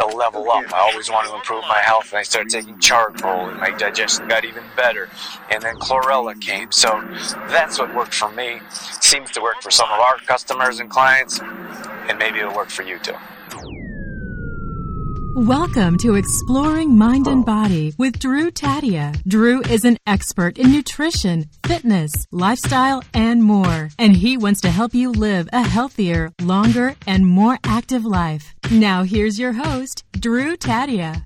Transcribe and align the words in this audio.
a 0.00 0.06
level 0.06 0.50
up. 0.50 0.72
I 0.72 0.90
always 0.90 1.10
want 1.10 1.28
to 1.28 1.34
improve 1.34 1.62
my 1.68 1.78
health, 1.78 2.12
and 2.12 2.18
I 2.18 2.22
started 2.22 2.50
taking 2.50 2.78
charcoal, 2.78 3.48
and 3.48 3.58
my 3.58 3.70
digestion 3.70 4.26
got 4.28 4.44
even 4.44 4.64
better. 4.76 5.10
And 5.50 5.62
then 5.62 5.76
chlorella 5.76 6.40
came, 6.40 6.72
so 6.72 6.88
that's 7.48 7.78
what 7.78 7.94
worked 7.94 8.14
for 8.14 8.30
me. 8.32 8.60
Seems 9.00 9.30
to 9.32 9.42
work 9.42 9.60
for 9.60 9.70
some 9.70 9.90
of 9.90 10.00
our 10.00 10.16
customers 10.18 10.80
and 10.80 10.88
clients, 10.88 11.40
and 11.40 12.18
maybe 12.18 12.38
it'll 12.38 12.54
work 12.54 12.70
for 12.70 12.82
you 12.82 12.98
too. 12.98 13.83
Welcome 15.36 15.98
to 15.98 16.14
Exploring 16.14 16.96
Mind 16.96 17.26
and 17.26 17.44
Body 17.44 17.92
with 17.98 18.20
Drew 18.20 18.52
Tadia. 18.52 19.20
Drew 19.26 19.62
is 19.62 19.84
an 19.84 19.96
expert 20.06 20.58
in 20.58 20.70
nutrition, 20.70 21.46
fitness, 21.66 22.12
lifestyle, 22.30 23.02
and 23.14 23.42
more. 23.42 23.88
And 23.98 24.14
he 24.14 24.36
wants 24.36 24.60
to 24.60 24.70
help 24.70 24.94
you 24.94 25.10
live 25.10 25.48
a 25.52 25.66
healthier, 25.66 26.30
longer, 26.40 26.94
and 27.08 27.26
more 27.26 27.58
active 27.64 28.04
life. 28.04 28.54
Now, 28.70 29.02
here's 29.02 29.36
your 29.36 29.54
host, 29.54 30.04
Drew 30.12 30.56
Tadia. 30.56 31.24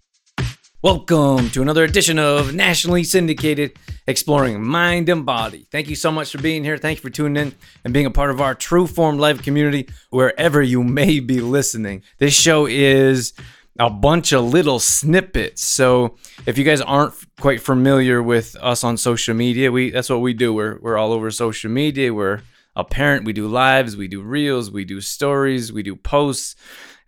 Welcome 0.81 1.51
to 1.51 1.61
another 1.61 1.85
edition 1.85 2.19
of 2.19 2.55
nationally 2.55 3.05
syndicated 3.05 3.73
Exploring 4.07 4.65
Mind 4.65 5.11
and 5.11 5.27
Body. 5.27 5.67
Thank 5.71 5.91
you 5.91 5.97
so 5.97 6.11
much 6.11 6.31
for 6.33 6.39
being 6.39 6.65
here. 6.65 6.79
Thank 6.79 6.99
you 6.99 7.03
for 7.03 7.11
tuning 7.11 7.49
in 7.49 7.55
and 7.85 7.93
being 7.93 8.07
a 8.07 8.11
part 8.11 8.31
of 8.31 8.41
our 8.41 8.55
True 8.55 8.87
Form 8.87 9.19
Life 9.19 9.43
community 9.43 9.87
wherever 10.09 10.63
you 10.63 10.83
may 10.83 11.21
be 11.21 11.43
listening. 11.43 12.05
This 12.19 12.33
show 12.33 12.65
is 12.65 13.35
a 13.79 13.91
bunch 13.91 14.33
of 14.33 14.45
little 14.45 14.81
snippets. 14.81 15.63
So 15.63 16.17
if 16.47 16.59
you 16.59 16.65
guys 16.65 16.81
aren't 16.81 17.15
quite 17.41 17.61
familiar 17.61 18.23
with 18.23 18.57
us 18.61 18.83
on 18.83 18.97
social 18.97 19.35
media, 19.35 19.71
we 19.71 19.91
that's 19.91 20.11
what 20.11 20.21
we 20.21 20.35
do. 20.35 20.53
We're 20.53 20.79
we're 20.81 20.99
all 20.99 21.13
over 21.13 21.31
social 21.31 21.71
media. 21.71 22.13
We're 22.13 22.41
a 22.75 22.85
parent. 22.85 23.25
We 23.25 23.33
do 23.33 23.47
lives. 23.47 23.97
We 23.97 24.09
do 24.09 24.23
reels. 24.23 24.71
We 24.71 24.85
do 24.85 25.01
stories. 25.01 25.73
We 25.73 25.83
do 25.83 25.97
posts. 25.97 26.57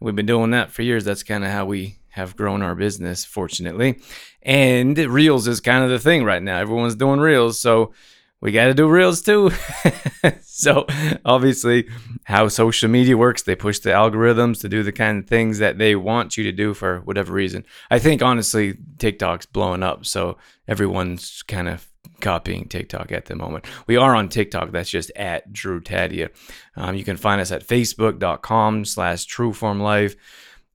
We've 0.00 0.16
been 0.16 0.26
doing 0.26 0.50
that 0.52 0.70
for 0.70 0.82
years. 0.82 1.04
That's 1.04 1.22
kind 1.22 1.44
of 1.44 1.50
how 1.50 1.66
we 1.66 1.98
have 2.10 2.36
grown 2.36 2.62
our 2.62 2.74
business, 2.74 3.24
fortunately. 3.24 4.00
And 4.42 4.96
reels 4.98 5.46
is 5.46 5.60
kind 5.60 5.84
of 5.84 5.90
the 5.90 5.98
thing 5.98 6.24
right 6.24 6.42
now. 6.42 6.58
Everyone's 6.58 6.96
doing 6.96 7.20
reels, 7.20 7.60
so 7.60 7.92
we 8.40 8.52
got 8.52 8.66
to 8.66 8.74
do 8.74 8.88
reels 8.88 9.20
too. 9.20 9.50
so 10.42 10.86
obviously, 11.24 11.88
how 12.24 12.48
social 12.48 12.88
media 12.88 13.16
works, 13.16 13.42
they 13.42 13.54
push 13.54 13.78
the 13.80 13.90
algorithms 13.90 14.60
to 14.60 14.68
do 14.68 14.82
the 14.82 14.92
kind 14.92 15.18
of 15.18 15.28
things 15.28 15.58
that 15.58 15.78
they 15.78 15.94
want 15.94 16.36
you 16.36 16.44
to 16.44 16.52
do 16.52 16.74
for 16.74 17.00
whatever 17.00 17.32
reason. 17.32 17.64
I 17.90 17.98
think 17.98 18.22
honestly, 18.22 18.78
TikTok's 18.98 19.46
blowing 19.46 19.82
up, 19.82 20.06
so 20.06 20.38
everyone's 20.66 21.42
kind 21.42 21.68
of 21.68 21.86
copying 22.20 22.66
TikTok 22.68 23.12
at 23.12 23.26
the 23.26 23.34
moment. 23.36 23.66
We 23.86 23.96
are 23.96 24.14
on 24.14 24.28
TikTok. 24.28 24.72
That's 24.72 24.90
just 24.90 25.10
at 25.16 25.52
Drew 25.52 25.80
Tadia. 25.80 26.30
Um, 26.76 26.94
you 26.94 27.04
can 27.04 27.16
find 27.16 27.40
us 27.40 27.50
at 27.50 27.66
facebook.com 27.66 28.84
slash 28.84 29.26
trueformlife 29.26 30.16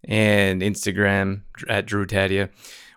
and 0.03 0.61
Instagram 0.61 1.41
at 1.67 1.85
Drew 1.85 2.05
Tadia. 2.05 2.49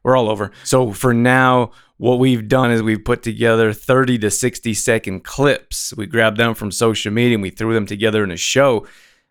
We're 0.02 0.16
all 0.16 0.28
over. 0.28 0.50
So 0.64 0.92
for 0.92 1.12
now, 1.12 1.72
what 1.98 2.20
we've 2.20 2.48
done 2.48 2.70
is 2.70 2.82
we've 2.82 3.04
put 3.04 3.22
together 3.22 3.72
30 3.72 4.18
to 4.18 4.30
60 4.30 4.72
second 4.74 5.24
clips. 5.24 5.92
We 5.96 6.06
grabbed 6.06 6.38
them 6.38 6.54
from 6.54 6.70
social 6.70 7.12
media 7.12 7.34
and 7.34 7.42
we 7.42 7.50
threw 7.50 7.74
them 7.74 7.86
together 7.86 8.24
in 8.24 8.30
a 8.30 8.36
show. 8.36 8.86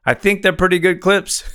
I 0.05 0.13
think 0.13 0.41
they're 0.41 0.53
pretty 0.53 0.79
good 0.79 1.01
clips. 1.01 1.49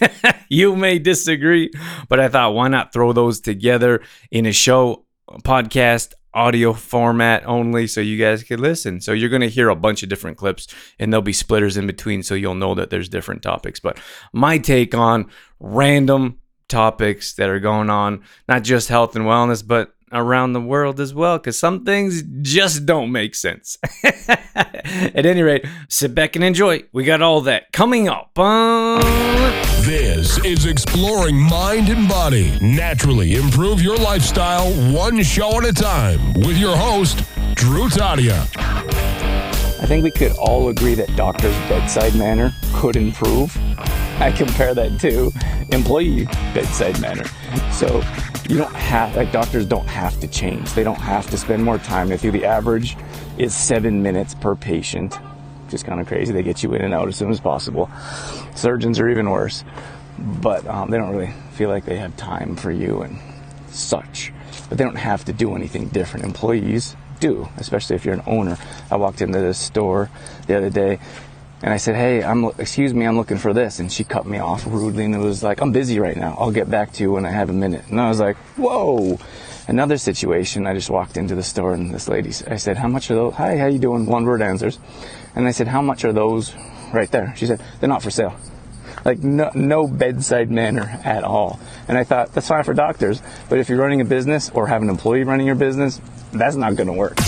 you 0.48 0.76
may 0.76 0.98
disagree, 0.98 1.70
but 2.08 2.20
I 2.20 2.28
thought 2.28 2.54
why 2.54 2.68
not 2.68 2.92
throw 2.92 3.12
those 3.12 3.40
together 3.40 4.02
in 4.30 4.46
a 4.46 4.52
show, 4.52 5.04
podcast, 5.42 6.12
audio 6.34 6.74
format 6.74 7.42
only 7.46 7.86
so 7.86 8.00
you 8.00 8.18
guys 8.18 8.42
can 8.42 8.60
listen. 8.60 9.00
So 9.00 9.12
you're 9.12 9.30
going 9.30 9.42
to 9.42 9.48
hear 9.48 9.70
a 9.70 9.76
bunch 9.76 10.02
of 10.02 10.10
different 10.10 10.36
clips 10.36 10.68
and 10.98 11.12
there'll 11.12 11.22
be 11.22 11.32
splitters 11.32 11.76
in 11.76 11.86
between 11.86 12.22
so 12.22 12.34
you'll 12.34 12.54
know 12.54 12.74
that 12.74 12.90
there's 12.90 13.08
different 13.08 13.42
topics. 13.42 13.80
But 13.80 13.98
my 14.32 14.58
take 14.58 14.94
on 14.94 15.30
random 15.60 16.38
topics 16.68 17.34
that 17.34 17.48
are 17.48 17.60
going 17.60 17.88
on, 17.88 18.22
not 18.46 18.62
just 18.62 18.88
health 18.88 19.16
and 19.16 19.24
wellness, 19.24 19.66
but 19.66 19.94
around 20.12 20.52
the 20.52 20.60
world 20.60 21.00
as 21.00 21.14
well, 21.14 21.38
because 21.38 21.58
some 21.58 21.84
things 21.84 22.22
just 22.42 22.86
don't 22.86 23.12
make 23.12 23.34
sense. 23.34 23.78
At 24.04 25.26
any 25.26 25.42
rate, 25.42 25.64
sit 25.88 26.14
back 26.14 26.36
and 26.36 26.44
enjoy. 26.44 26.84
We 26.92 27.04
got 27.04 27.22
all 27.22 27.40
that 27.42 27.72
coming 27.72 28.08
up. 28.08 28.34
This 29.84 30.38
is 30.44 30.66
Exploring 30.66 31.40
Mind 31.40 31.88
and 31.88 32.08
Body. 32.08 32.58
Naturally 32.60 33.36
improve 33.36 33.80
your 33.80 33.96
lifestyle 33.96 34.70
one 34.92 35.22
show 35.22 35.58
at 35.58 35.64
a 35.64 35.72
time 35.72 36.34
with 36.34 36.58
your 36.58 36.76
host, 36.76 37.24
Drew 37.54 37.88
Tadia. 37.88 39.07
I 39.80 39.86
think 39.86 40.02
we 40.02 40.10
could 40.10 40.32
all 40.32 40.70
agree 40.70 40.94
that 40.94 41.14
doctors' 41.14 41.56
bedside 41.68 42.14
manner 42.16 42.52
could 42.74 42.96
improve. 42.96 43.56
I 44.20 44.32
compare 44.36 44.74
that 44.74 44.98
to 45.00 45.30
employee 45.70 46.24
bedside 46.52 47.00
manner. 47.00 47.24
So 47.70 48.02
you 48.48 48.58
don't 48.58 48.74
have, 48.74 49.14
like 49.14 49.30
doctors 49.30 49.66
don't 49.66 49.86
have 49.86 50.18
to 50.20 50.26
change. 50.26 50.72
They 50.72 50.82
don't 50.82 50.98
have 50.98 51.30
to 51.30 51.36
spend 51.36 51.64
more 51.64 51.78
time 51.78 52.08
with 52.08 52.24
you. 52.24 52.32
The 52.32 52.44
average 52.44 52.96
is 53.38 53.54
seven 53.54 54.02
minutes 54.02 54.34
per 54.34 54.56
patient, 54.56 55.16
Just 55.68 55.84
kind 55.84 56.00
of 56.00 56.08
crazy. 56.08 56.32
They 56.32 56.42
get 56.42 56.62
you 56.64 56.74
in 56.74 56.82
and 56.82 56.92
out 56.92 57.06
as 57.06 57.16
soon 57.16 57.30
as 57.30 57.38
possible. 57.38 57.88
Surgeons 58.56 58.98
are 58.98 59.08
even 59.08 59.30
worse, 59.30 59.62
but 60.18 60.66
um, 60.66 60.90
they 60.90 60.98
don't 60.98 61.10
really 61.14 61.32
feel 61.52 61.68
like 61.68 61.84
they 61.84 61.98
have 61.98 62.16
time 62.16 62.56
for 62.56 62.72
you 62.72 63.02
and 63.02 63.16
such. 63.68 64.32
But 64.68 64.78
they 64.78 64.84
don't 64.84 64.96
have 64.96 65.24
to 65.26 65.32
do 65.32 65.54
anything 65.54 65.86
different. 65.88 66.24
Employees 66.24 66.96
do, 67.18 67.48
especially 67.56 67.96
if 67.96 68.04
you're 68.04 68.14
an 68.14 68.22
owner. 68.26 68.56
I 68.90 68.96
walked 68.96 69.20
into 69.20 69.40
the 69.40 69.54
store 69.54 70.10
the 70.46 70.56
other 70.56 70.70
day 70.70 70.98
and 71.62 71.72
I 71.72 71.76
said, 71.76 71.96
"Hey, 71.96 72.22
I'm 72.22 72.44
excuse 72.58 72.94
me, 72.94 73.04
I'm 73.06 73.16
looking 73.16 73.38
for 73.38 73.52
this." 73.52 73.80
And 73.80 73.90
she 73.90 74.04
cut 74.04 74.26
me 74.26 74.38
off 74.38 74.64
rudely 74.66 75.04
and 75.04 75.14
it 75.14 75.18
was 75.18 75.42
like, 75.42 75.60
"I'm 75.60 75.72
busy 75.72 75.98
right 75.98 76.16
now. 76.16 76.36
I'll 76.38 76.52
get 76.52 76.70
back 76.70 76.92
to 76.92 77.02
you 77.02 77.12
when 77.12 77.26
I 77.26 77.30
have 77.30 77.50
a 77.50 77.52
minute." 77.52 77.84
And 77.88 78.00
I 78.00 78.08
was 78.08 78.20
like, 78.20 78.36
"Whoa." 78.56 79.18
Another 79.66 79.98
situation, 79.98 80.66
I 80.66 80.72
just 80.72 80.88
walked 80.88 81.18
into 81.18 81.34
the 81.34 81.42
store 81.42 81.74
and 81.74 81.92
this 81.92 82.08
lady, 82.08 82.30
I 82.48 82.56
said, 82.56 82.78
"How 82.78 82.88
much 82.88 83.10
are 83.10 83.14
those?" 83.14 83.34
"Hi, 83.34 83.58
how 83.58 83.66
you 83.66 83.78
doing?" 83.78 84.06
One 84.06 84.24
word 84.24 84.40
answers. 84.40 84.78
And 85.34 85.46
I 85.46 85.50
said, 85.50 85.68
"How 85.68 85.82
much 85.82 86.04
are 86.04 86.12
those 86.12 86.54
right 86.92 87.10
there?" 87.10 87.34
She 87.36 87.46
said, 87.46 87.60
"They're 87.80 87.88
not 87.88 88.02
for 88.02 88.10
sale." 88.10 88.34
Like 89.04 89.22
no, 89.22 89.50
no 89.54 89.86
bedside 89.86 90.50
manner 90.50 91.00
at 91.04 91.24
all. 91.24 91.58
And 91.86 91.96
I 91.96 92.04
thought 92.04 92.32
that's 92.34 92.48
fine 92.48 92.64
for 92.64 92.74
doctors, 92.74 93.22
but 93.48 93.58
if 93.58 93.68
you're 93.68 93.78
running 93.78 94.00
a 94.00 94.04
business 94.04 94.50
or 94.54 94.66
have 94.66 94.82
an 94.82 94.90
employee 94.90 95.24
running 95.24 95.46
your 95.46 95.54
business, 95.56 96.00
that's 96.32 96.56
not 96.56 96.76
going 96.76 96.86
to 96.86 96.92
work. 96.92 97.18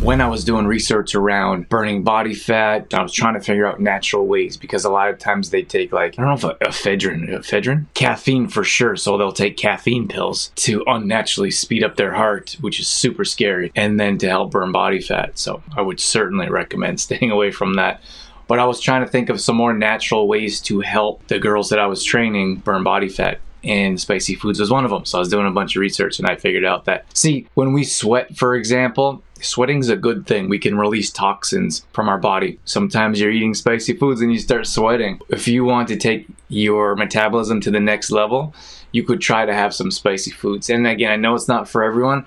When 0.00 0.20
I 0.20 0.28
was 0.28 0.44
doing 0.44 0.66
research 0.66 1.16
around 1.16 1.68
burning 1.68 2.04
body 2.04 2.32
fat, 2.32 2.94
I 2.94 3.02
was 3.02 3.12
trying 3.12 3.34
to 3.34 3.40
figure 3.40 3.66
out 3.66 3.80
natural 3.80 4.28
ways 4.28 4.56
because 4.56 4.84
a 4.84 4.90
lot 4.90 5.10
of 5.10 5.18
times 5.18 5.50
they 5.50 5.62
take 5.62 5.92
like 5.92 6.16
I 6.18 6.22
don't 6.22 6.42
know 6.42 6.50
if 6.50 6.58
ephedrine, 6.60 7.28
ephedrine, 7.28 7.86
caffeine 7.94 8.46
for 8.46 8.62
sure. 8.62 8.94
So 8.94 9.18
they'll 9.18 9.32
take 9.32 9.56
caffeine 9.56 10.06
pills 10.06 10.52
to 10.56 10.84
unnaturally 10.86 11.50
speed 11.50 11.82
up 11.82 11.96
their 11.96 12.12
heart, 12.14 12.56
which 12.60 12.78
is 12.78 12.86
super 12.86 13.24
scary, 13.24 13.72
and 13.74 13.98
then 13.98 14.18
to 14.18 14.28
help 14.28 14.52
burn 14.52 14.70
body 14.70 15.00
fat. 15.00 15.36
So 15.36 15.62
I 15.76 15.82
would 15.82 15.98
certainly 15.98 16.48
recommend 16.48 17.00
staying 17.00 17.32
away 17.32 17.50
from 17.50 17.74
that. 17.74 18.00
But 18.46 18.60
I 18.60 18.64
was 18.66 18.80
trying 18.80 19.04
to 19.04 19.10
think 19.10 19.28
of 19.28 19.40
some 19.40 19.56
more 19.56 19.74
natural 19.74 20.28
ways 20.28 20.60
to 20.62 20.80
help 20.80 21.26
the 21.26 21.38
girls 21.38 21.70
that 21.70 21.80
I 21.80 21.86
was 21.86 22.04
training 22.04 22.56
burn 22.56 22.84
body 22.84 23.08
fat 23.08 23.40
and 23.64 24.00
spicy 24.00 24.34
foods 24.34 24.60
was 24.60 24.70
one 24.70 24.84
of 24.84 24.90
them. 24.90 25.04
So 25.04 25.18
I 25.18 25.20
was 25.20 25.28
doing 25.28 25.46
a 25.46 25.50
bunch 25.50 25.76
of 25.76 25.80
research 25.80 26.18
and 26.18 26.28
I 26.28 26.36
figured 26.36 26.64
out 26.64 26.84
that, 26.84 27.04
see, 27.16 27.46
when 27.54 27.72
we 27.72 27.84
sweat, 27.84 28.36
for 28.36 28.54
example, 28.54 29.22
sweating 29.40 29.78
is 29.78 29.88
a 29.88 29.96
good 29.96 30.26
thing. 30.26 30.48
We 30.48 30.58
can 30.58 30.78
release 30.78 31.10
toxins 31.10 31.84
from 31.92 32.08
our 32.08 32.18
body. 32.18 32.58
Sometimes 32.64 33.20
you're 33.20 33.30
eating 33.30 33.54
spicy 33.54 33.94
foods 33.94 34.20
and 34.20 34.32
you 34.32 34.38
start 34.38 34.66
sweating. 34.66 35.20
If 35.28 35.48
you 35.48 35.64
want 35.64 35.88
to 35.88 35.96
take 35.96 36.26
your 36.48 36.96
metabolism 36.96 37.60
to 37.62 37.70
the 37.70 37.80
next 37.80 38.10
level, 38.10 38.54
you 38.92 39.02
could 39.02 39.20
try 39.20 39.44
to 39.44 39.54
have 39.54 39.74
some 39.74 39.90
spicy 39.90 40.30
foods. 40.30 40.70
And 40.70 40.86
again, 40.86 41.10
I 41.10 41.16
know 41.16 41.34
it's 41.34 41.48
not 41.48 41.68
for 41.68 41.82
everyone. 41.82 42.26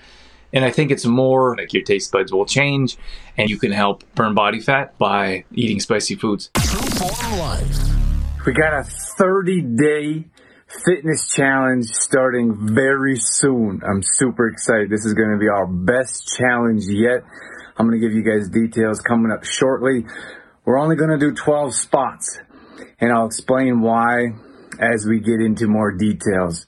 And 0.54 0.66
I 0.66 0.72
think 0.72 0.92
it's 0.92 1.06
more 1.06 1.56
like 1.56 1.74
your 1.74 1.84
taste 1.84 2.12
buds 2.12 2.32
will 2.34 2.46
change 2.46 2.98
and 3.38 3.50
you 3.50 3.58
can 3.58 3.72
help 3.72 4.04
burn 4.16 4.34
body 4.34 4.60
fat 4.60 4.98
by 4.98 5.46
eating 5.54 5.80
spicy 5.80 6.16
foods. 6.16 6.52
We 8.46 8.54
got 8.54 8.74
a 8.74 8.84
30 8.84 9.62
day 9.62 10.26
fitness 10.86 11.30
challenge 11.30 11.86
starting 11.88 12.74
very 12.74 13.18
soon. 13.18 13.82
I'm 13.88 14.02
super 14.02 14.48
excited. 14.48 14.90
This 14.90 15.06
is 15.06 15.14
going 15.14 15.32
to 15.32 15.38
be 15.38 15.50
our 15.50 15.68
best 15.68 16.28
challenge 16.38 16.84
yet. 16.88 17.24
I'm 17.78 17.88
going 17.88 18.00
to 18.00 18.08
give 18.08 18.16
you 18.16 18.24
guys 18.24 18.50
details 18.50 19.02
coming 19.02 19.32
up 19.32 19.44
shortly. 19.44 20.06
We're 20.66 20.80
only 20.80 20.96
going 20.96 21.12
to 21.12 21.18
do 21.18 21.34
12 21.34 21.76
spots 21.76 22.40
and 23.00 23.12
I'll 23.12 23.26
explain 23.26 23.82
why 23.82 24.30
as 24.80 25.06
we 25.06 25.20
get 25.20 25.40
into 25.40 25.68
more 25.68 25.92
details. 25.92 26.68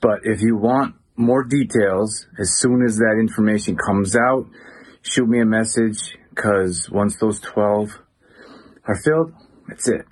But 0.00 0.20
if 0.24 0.42
you 0.42 0.56
want 0.56 0.94
more 1.16 1.42
details, 1.44 2.26
as 2.38 2.58
soon 2.58 2.84
as 2.84 2.96
that 2.98 3.16
information 3.18 3.76
comes 3.76 4.14
out, 4.14 4.46
shoot 5.02 5.28
me 5.28 5.40
a 5.40 5.46
message 5.46 6.16
because 6.30 6.88
once 6.90 7.16
those 7.16 7.40
12 7.40 7.98
are 8.86 8.96
filled, 8.96 9.32
that's 9.66 9.88
it. 9.88 10.06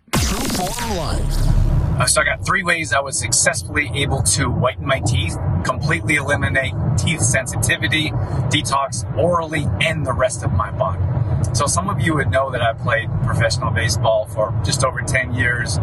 Uh, 1.99 2.05
so 2.05 2.21
I 2.21 2.25
got 2.25 2.45
three 2.45 2.63
ways 2.63 2.93
I 2.93 3.01
was 3.01 3.19
successfully 3.19 3.91
able 3.95 4.23
to 4.23 4.51
whiten 4.51 4.85
my 4.87 5.01
teeth, 5.01 5.35
completely 5.65 6.17
eliminate 6.17 6.75
teeth 6.99 7.23
sensitivity, 7.23 8.11
detox 8.51 9.05
orally, 9.17 9.67
and 9.81 10.07
the 10.07 10.13
rest 10.13 10.45
of 10.45 10.53
my 10.53 10.71
body. 10.71 11.03
So 11.55 11.67
some 11.67 11.89
of 11.89 11.99
you 12.01 12.15
would 12.17 12.31
know 12.31 12.51
that 12.51 12.61
I 12.61 12.75
played 12.75 13.09
professional 13.25 13.71
baseball 13.71 14.27
for 14.27 14.53
just 14.63 14.85
over 14.85 15.01
10 15.01 15.35
years. 15.35 15.79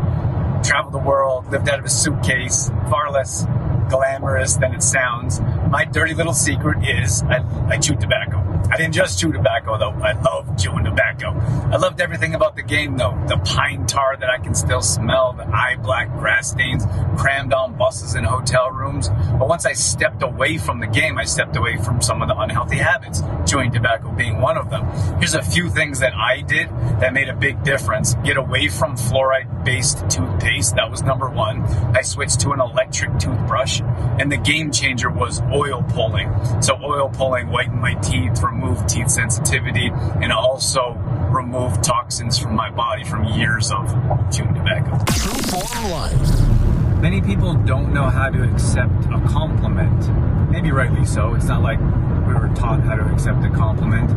traveled 0.64 0.94
the 0.94 1.00
world, 1.00 1.52
lived 1.52 1.68
out 1.68 1.80
of 1.80 1.86
a 1.86 1.90
suitcase, 1.90 2.70
far 2.90 3.12
less 3.12 3.46
glamorous 3.90 4.56
than 4.56 4.74
it 4.74 4.84
sounds. 4.84 5.42
My 5.70 5.84
dirty 5.84 6.14
little 6.14 6.34
secret 6.34 6.88
is 6.88 7.24
I, 7.24 7.44
I 7.68 7.78
chew 7.78 7.96
tobacco. 7.96 8.43
I 8.72 8.78
didn't 8.78 8.94
just 8.94 9.20
chew 9.20 9.32
tobacco 9.32 9.78
though. 9.78 9.92
I 9.92 10.14
love 10.14 10.58
chewing 10.58 10.86
tobacco. 10.86 11.30
I 11.72 11.78
loved 11.78 12.02
everything 12.02 12.34
about 12.34 12.56
the 12.56 12.64
game 12.64 12.98
though. 12.98 13.22
The 13.28 13.38
pine 13.38 13.86
tar 13.86 14.18
that 14.18 14.30
I 14.30 14.40
can 14.40 14.56
still 14.56 14.82
smell, 14.82 15.34
the 15.34 15.46
eye 15.46 15.76
black 15.82 16.12
grass 16.14 16.52
stains 16.52 16.86
crammed 17.18 17.54
on 17.54 17.78
buses 17.78 18.16
and 18.16 18.26
hotel 18.26 18.72
rooms. 18.72 19.10
But 19.10 19.48
once 19.48 19.66
I 19.66 19.74
stepped 19.74 20.24
away 20.24 20.58
from 20.58 20.80
the 20.80 20.88
game, 20.88 21.18
I 21.18 21.26
stepped 21.26 21.56
away 21.56 21.78
from 21.78 22.02
some 22.02 22.22
of 22.22 22.28
the 22.28 22.36
unhealthy 22.38 22.78
habits, 22.78 23.22
chewing 23.46 23.72
tobacco 23.72 24.12
being 24.12 24.42
one 24.42 24.58
of 24.58 24.70
them. 24.72 24.86
Here's 25.20 25.36
a 25.36 25.44
few 25.44 25.70
things 25.70 26.00
that 26.00 26.16
I 26.16 26.42
did 26.42 26.70
that 27.00 27.14
made 27.14 27.30
a 27.30 27.36
big 27.36 27.64
difference. 27.64 28.16
Get 28.24 28.38
away 28.38 28.70
from 28.70 28.96
fluoride 28.96 29.64
based 29.64 30.10
toothpaste. 30.10 30.76
That 30.76 30.90
was 30.90 31.04
number 31.04 31.30
one. 31.30 31.62
I 31.96 32.02
switched 32.02 32.40
to 32.42 32.52
an 32.52 32.60
electric 32.60 33.20
toothbrush 33.20 33.82
and 34.20 34.32
the 34.32 34.38
game 34.38 34.72
changer 34.72 35.10
was 35.10 35.42
oil 35.54 35.84
pulling. 35.90 36.34
So 36.62 36.78
oil 36.84 37.10
pulling 37.10 37.48
whitened 37.48 37.80
my 37.80 37.94
teeth, 37.96 38.42
removed 38.42 38.63
teeth 38.88 39.10
sensitivity, 39.10 39.92
and 40.22 40.32
also 40.32 40.94
remove 41.32 41.82
toxins 41.82 42.38
from 42.38 42.56
my 42.56 42.70
body 42.70 43.04
from 43.04 43.26
years 43.26 43.72
of 43.72 43.88
chewing 44.32 44.54
tobacco. 44.54 45.04
True 45.14 45.90
Life. 45.92 47.02
Many 47.02 47.22
people 47.22 47.54
don't 47.56 47.94
know 47.94 48.10
how 48.10 48.30
to 48.30 48.44
accept 48.44 49.06
a 49.06 49.20
compliment. 49.28 50.50
Maybe 50.50 50.72
rightly 50.72 51.06
so. 51.06 51.34
It's 51.34 51.46
not 51.46 51.62
like 51.62 51.80
we 51.80 52.34
were 52.34 52.50
taught 52.56 52.82
how 52.82 52.96
to 52.96 53.04
accept 53.12 53.44
a 53.44 53.50
compliment 53.50 54.10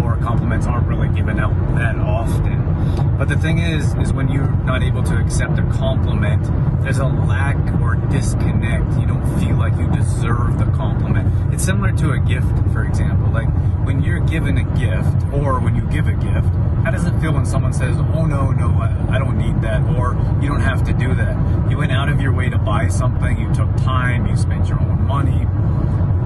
or 0.00 0.16
compliments 0.16 0.66
aren't 0.66 0.86
really 0.86 1.08
given 1.14 1.38
out 1.38 1.54
that 1.74 1.96
often. 1.96 2.75
But 3.18 3.28
the 3.28 3.36
thing 3.36 3.58
is, 3.58 3.94
is 3.94 4.12
when 4.12 4.28
you're 4.28 4.50
not 4.64 4.82
able 4.82 5.02
to 5.04 5.16
accept 5.16 5.58
a 5.58 5.62
compliment, 5.72 6.42
there's 6.82 6.98
a 6.98 7.06
lack 7.06 7.56
or 7.80 7.96
disconnect. 8.10 8.98
You 9.00 9.06
don't 9.06 9.40
feel 9.40 9.56
like 9.56 9.76
you 9.78 9.90
deserve 9.90 10.58
the 10.58 10.66
compliment. 10.76 11.52
It's 11.52 11.64
similar 11.64 11.92
to 11.92 12.12
a 12.12 12.18
gift, 12.18 12.46
for 12.72 12.84
example. 12.84 13.30
Like 13.32 13.48
when 13.86 14.02
you're 14.02 14.20
given 14.20 14.58
a 14.58 14.64
gift 14.78 15.32
or 15.32 15.60
when 15.60 15.74
you 15.74 15.82
give 15.90 16.08
a 16.08 16.12
gift, 16.12 16.48
how 16.84 16.90
does 16.90 17.04
it 17.04 17.18
feel 17.20 17.32
when 17.32 17.46
someone 17.46 17.72
says, 17.72 17.96
oh 18.14 18.26
no, 18.26 18.50
no, 18.52 18.68
I, 18.68 19.16
I 19.16 19.18
don't 19.18 19.38
need 19.38 19.60
that, 19.62 19.82
or 19.96 20.14
you 20.40 20.48
don't 20.48 20.60
have 20.60 20.84
to 20.84 20.92
do 20.92 21.14
that? 21.14 21.70
You 21.70 21.78
went 21.78 21.92
out 21.92 22.08
of 22.08 22.20
your 22.20 22.32
way 22.32 22.48
to 22.48 22.58
buy 22.58 22.88
something, 22.88 23.38
you 23.40 23.52
took 23.54 23.74
time, 23.78 24.26
you 24.26 24.36
spent 24.36 24.68
your 24.68 24.80
own 24.80 25.04
money, 25.06 25.46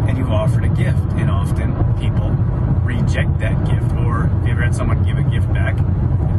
and 0.08 0.18
you 0.18 0.24
offered 0.24 0.64
a 0.64 0.68
gift. 0.68 0.98
And 1.16 1.30
often 1.30 1.72
people 1.98 2.30
reject 2.84 3.38
that 3.38 3.64
gift, 3.64 3.94
or 3.96 4.24
if 4.40 4.46
you 4.46 4.52
ever 4.52 4.62
had 4.62 4.74
someone 4.74 5.02
give 5.04 5.16
a 5.16 5.22
gift 5.22 5.50
back, 5.52 5.78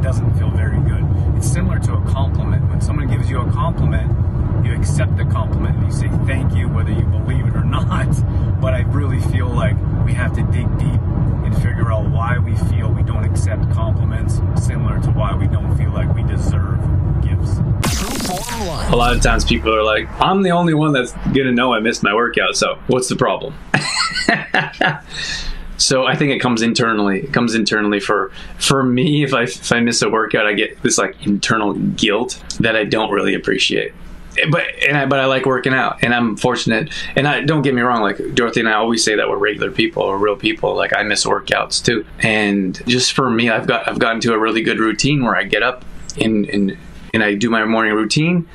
it 0.02 0.04
doesn't 0.04 0.34
feel 0.38 0.50
very 0.50 0.80
good. 0.80 1.06
It's 1.38 1.52
similar 1.52 1.78
to 1.80 1.94
a 1.94 2.02
compliment. 2.10 2.68
When 2.70 2.82
someone 2.82 3.08
gives 3.08 3.30
you 3.30 3.40
a 3.40 3.52
compliment, 3.52 4.66
you 4.66 4.74
accept 4.74 5.16
the 5.16 5.26
compliment 5.26 5.78
and 5.78 5.86
you 5.86 5.92
say 5.92 6.10
thank 6.26 6.56
you, 6.56 6.68
whether 6.68 6.92
you 6.92 7.04
believe 7.04 7.46
it 7.46 7.56
or 7.56 7.64
not. 7.78 8.08
But 8.60 8.74
I 8.74 8.82
really 8.82 9.20
feel 9.32 9.48
like 9.48 9.76
we 10.04 10.14
have 10.14 10.34
to 10.34 10.42
dig 10.44 10.68
deep 10.80 11.02
and 11.46 11.56
figure 11.58 11.92
out 11.92 12.10
why 12.10 12.40
we 12.40 12.56
feel 12.72 12.90
we 12.90 13.04
don't 13.04 13.24
accept 13.24 13.72
compliments, 13.74 14.42
similar 14.56 15.00
to 15.02 15.12
why 15.12 15.36
we 15.36 15.46
don't 15.46 15.78
feel 15.78 15.92
like 15.92 16.12
we 16.16 16.24
deserve 16.24 16.80
gifts. 17.22 17.60
A 18.92 18.96
lot 18.96 19.16
of 19.16 19.22
times 19.22 19.46
people 19.46 19.76
are 19.76 19.84
like, 19.84 20.10
I'm 20.20 20.42
the 20.42 20.52
only 20.52 20.74
one 20.74 20.94
that's 20.94 21.12
gonna 21.34 21.52
know 21.52 21.74
I 21.74 21.80
missed 21.80 22.02
my 22.02 22.16
workout, 22.16 22.56
so 22.56 22.80
what's 22.88 23.08
the 23.08 23.16
problem? 23.16 23.54
so 25.82 26.06
I 26.06 26.16
think 26.16 26.32
it 26.32 26.40
comes 26.40 26.62
internally. 26.62 27.22
It 27.22 27.34
comes 27.34 27.56
internally 27.56 28.00
for 28.00 28.32
for 28.60 28.84
me. 28.84 29.24
If 29.24 29.34
I 29.34 29.44
if 29.44 29.72
I 29.72 29.80
miss 29.80 30.02
a 30.02 30.10
workout, 30.10 30.46
I 30.46 30.54
get 30.54 30.82
this 30.84 30.98
like 30.98 31.26
internal 31.26 31.74
guilt 31.74 32.42
that 32.60 32.76
I 32.76 32.84
don't 32.84 33.12
really 33.12 33.34
appreciate. 33.34 33.94
But 34.50 34.64
and 34.88 34.98
I, 34.98 35.06
but 35.08 35.20
I 35.20 35.26
like 35.26 35.46
working 35.46 35.74
out, 35.74 36.00
and 36.04 36.14
I'm 36.14 36.38
fortunate. 36.38 36.92
And 37.16 37.28
I 37.28 37.42
don't 37.42 37.64
get 37.64 37.74
me 37.74 37.82
wrong. 37.82 38.02
Like 38.02 38.18
Dorothy 38.36 38.62
and 38.62 38.70
I 38.70 38.74
always 38.74 39.04
say 39.04 39.16
that 39.16 39.28
we're 39.28 39.38
regular 39.38 39.72
people 39.72 40.04
or 40.04 40.18
real 40.18 40.36
people. 40.36 40.76
Like 40.76 40.96
I 40.96 41.04
miss 41.04 41.26
workouts 41.26 41.84
too. 41.84 42.06
And 42.20 42.82
just 42.88 43.14
for 43.14 43.30
me, 43.30 43.50
I've 43.50 43.68
got 43.68 43.90
I've 43.90 44.00
gotten 44.00 44.22
to 44.22 44.34
a 44.34 44.40
really 44.40 44.62
good 44.62 44.80
routine 44.80 45.24
where 45.24 45.36
I 45.36 45.44
get 45.44 45.64
up 45.64 45.84
and 46.20 46.46
and 46.46 46.78
and 47.14 47.24
I 47.24 47.34
do 47.34 47.50
my 47.50 47.66
morning 47.66 47.94
routine. 47.94 48.48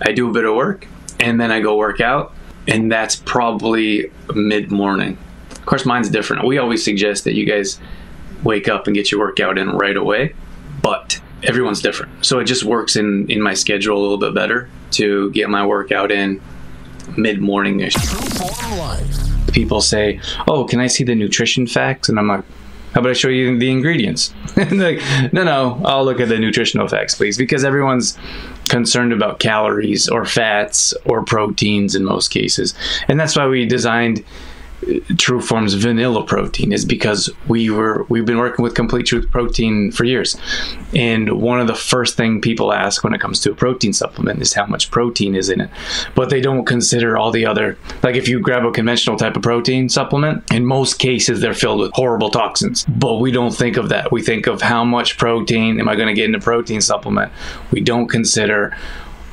I 0.00 0.12
do 0.12 0.28
a 0.28 0.32
bit 0.32 0.44
of 0.44 0.56
work, 0.56 0.88
and 1.20 1.40
then 1.40 1.52
I 1.52 1.60
go 1.60 1.76
work 1.76 2.00
out, 2.00 2.34
and 2.66 2.90
that's 2.90 3.16
probably 3.16 4.10
mid 4.34 4.72
morning. 4.72 5.16
Of 5.62 5.66
course, 5.66 5.86
mine's 5.86 6.10
different. 6.10 6.44
We 6.44 6.58
always 6.58 6.84
suggest 6.84 7.22
that 7.22 7.34
you 7.34 7.46
guys 7.46 7.78
wake 8.42 8.68
up 8.68 8.88
and 8.88 8.96
get 8.96 9.12
your 9.12 9.20
workout 9.20 9.58
in 9.58 9.70
right 9.70 9.96
away, 9.96 10.34
but 10.82 11.20
everyone's 11.44 11.80
different. 11.80 12.26
So 12.26 12.40
it 12.40 12.46
just 12.46 12.64
works 12.64 12.96
in 12.96 13.30
in 13.30 13.40
my 13.40 13.54
schedule 13.54 13.96
a 13.96 14.02
little 14.02 14.18
bit 14.18 14.34
better 14.34 14.68
to 14.92 15.30
get 15.30 15.48
my 15.48 15.64
workout 15.64 16.10
in 16.10 16.40
mid 17.16 17.40
morning. 17.40 17.88
People 19.52 19.80
say, 19.80 20.20
"Oh, 20.48 20.64
can 20.64 20.80
I 20.80 20.88
see 20.88 21.04
the 21.04 21.14
nutrition 21.14 21.68
facts?" 21.68 22.08
And 22.08 22.18
I'm 22.18 22.26
like, 22.26 22.44
how 22.92 23.00
about 23.00 23.10
I 23.10 23.14
show 23.14 23.28
you 23.28 23.58
the 23.58 23.70
ingredients? 23.70 24.34
like, 24.56 25.00
no, 25.32 25.44
no, 25.44 25.80
I'll 25.82 26.04
look 26.04 26.20
at 26.20 26.28
the 26.28 26.38
nutritional 26.38 26.88
facts, 26.88 27.14
please, 27.14 27.38
because 27.38 27.64
everyone's 27.64 28.18
concerned 28.68 29.14
about 29.14 29.38
calories 29.38 30.10
or 30.10 30.26
fats 30.26 30.92
or 31.06 31.24
proteins 31.24 31.94
in 31.94 32.04
most 32.04 32.28
cases. 32.28 32.74
And 33.08 33.18
that's 33.18 33.34
why 33.34 33.46
we 33.46 33.64
designed 33.64 34.22
True 35.16 35.40
Form's 35.40 35.74
vanilla 35.74 36.24
protein 36.24 36.72
is 36.72 36.84
because 36.84 37.30
we 37.46 37.70
were 37.70 38.04
we've 38.08 38.26
been 38.26 38.38
working 38.38 38.62
with 38.62 38.74
Complete 38.74 39.06
Truth 39.06 39.30
protein 39.30 39.92
for 39.92 40.04
years, 40.04 40.36
and 40.94 41.40
one 41.40 41.60
of 41.60 41.66
the 41.66 41.74
first 41.74 42.16
thing 42.16 42.40
people 42.40 42.72
ask 42.72 43.04
when 43.04 43.14
it 43.14 43.20
comes 43.20 43.40
to 43.40 43.52
a 43.52 43.54
protein 43.54 43.92
supplement 43.92 44.42
is 44.42 44.54
how 44.54 44.66
much 44.66 44.90
protein 44.90 45.34
is 45.34 45.50
in 45.50 45.60
it, 45.60 45.70
but 46.14 46.30
they 46.30 46.40
don't 46.40 46.64
consider 46.64 47.16
all 47.16 47.30
the 47.30 47.46
other 47.46 47.78
like 48.02 48.16
if 48.16 48.28
you 48.28 48.40
grab 48.40 48.64
a 48.64 48.72
conventional 48.72 49.16
type 49.16 49.36
of 49.36 49.42
protein 49.42 49.88
supplement, 49.88 50.50
in 50.52 50.66
most 50.66 50.98
cases 50.98 51.40
they're 51.40 51.54
filled 51.54 51.80
with 51.80 51.92
horrible 51.94 52.30
toxins, 52.30 52.84
but 52.88 53.18
we 53.18 53.30
don't 53.30 53.54
think 53.54 53.76
of 53.76 53.88
that. 53.90 54.10
We 54.10 54.22
think 54.22 54.46
of 54.46 54.62
how 54.62 54.84
much 54.84 55.16
protein 55.16 55.78
am 55.78 55.88
I 55.88 55.96
going 55.96 56.08
to 56.08 56.14
get 56.14 56.28
in 56.28 56.34
a 56.34 56.40
protein 56.40 56.80
supplement. 56.80 57.32
We 57.70 57.80
don't 57.80 58.08
consider 58.08 58.76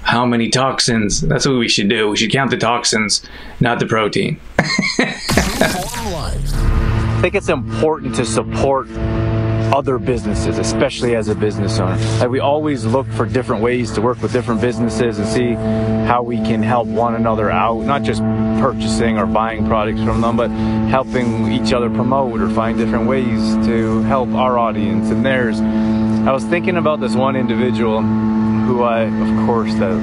how 0.03 0.25
many 0.25 0.49
toxins. 0.49 1.21
That's 1.21 1.47
what 1.47 1.57
we 1.57 1.67
should 1.67 1.89
do. 1.89 2.09
We 2.09 2.17
should 2.17 2.31
count 2.31 2.51
the 2.51 2.57
toxins, 2.57 3.21
not 3.59 3.79
the 3.79 3.85
protein. 3.85 4.39
I 7.19 7.21
think 7.21 7.35
it's 7.35 7.49
important 7.49 8.15
to 8.15 8.25
support 8.25 8.87
other 9.73 9.99
businesses, 9.99 10.57
especially 10.57 11.15
as 11.15 11.27
a 11.27 11.35
business 11.35 11.79
owner. 11.79 11.95
Like 12.19 12.29
we 12.29 12.39
always 12.39 12.85
look 12.85 13.07
for 13.11 13.25
different 13.25 13.61
ways 13.61 13.91
to 13.91 14.01
work 14.01 14.21
with 14.21 14.33
different 14.33 14.61
businesses 14.61 15.19
and 15.19 15.27
see 15.27 15.53
how 16.07 16.23
we 16.23 16.37
can 16.37 16.63
help 16.63 16.87
one 16.87 17.15
another 17.15 17.51
out, 17.51 17.81
not 17.81 18.03
just 18.03 18.21
purchasing 18.61 19.18
or 19.18 19.25
buying 19.25 19.68
products 19.68 20.01
from 20.01 20.21
them, 20.21 20.37
but 20.37 20.49
helping 20.89 21.51
each 21.51 21.71
other 21.71 21.89
promote 21.89 22.41
or 22.41 22.49
find 22.49 22.77
different 22.77 23.07
ways 23.07 23.56
to 23.68 24.01
help 24.03 24.29
our 24.29 24.57
audience 24.57 25.11
and 25.11 25.25
theirs. 25.25 25.59
I 25.59 26.31
was 26.31 26.44
thinking 26.45 26.77
about 26.77 26.99
this 26.99 27.15
one 27.15 27.35
individual 27.35 28.01
who 28.69 28.83
I, 28.83 29.06
of 29.06 29.47
course, 29.47 29.73
that 29.76 29.95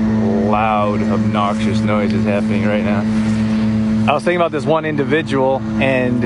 loud, 0.51 1.01
obnoxious 1.01 1.79
noise 1.79 2.13
is 2.13 2.25
happening 2.25 2.67
right 2.67 2.83
now. 2.83 3.03
I 4.11 4.13
was 4.13 4.25
thinking 4.25 4.41
about 4.41 4.51
this 4.51 4.65
one 4.65 4.85
individual, 4.85 5.61
and 5.81 6.25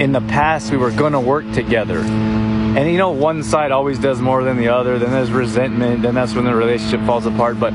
in 0.00 0.10
the 0.10 0.20
past, 0.22 0.72
we 0.72 0.76
were 0.76 0.90
going 0.90 1.12
to 1.12 1.20
work 1.20 1.48
together. 1.52 2.00
And 2.00 2.90
you 2.90 2.98
know, 2.98 3.12
one 3.12 3.44
side 3.44 3.70
always 3.70 4.00
does 4.00 4.20
more 4.20 4.42
than 4.42 4.56
the 4.56 4.70
other, 4.70 4.98
then 4.98 5.12
there's 5.12 5.30
resentment, 5.30 6.02
then 6.02 6.16
that's 6.16 6.34
when 6.34 6.46
the 6.46 6.54
relationship 6.54 7.06
falls 7.06 7.26
apart. 7.26 7.60
But 7.60 7.70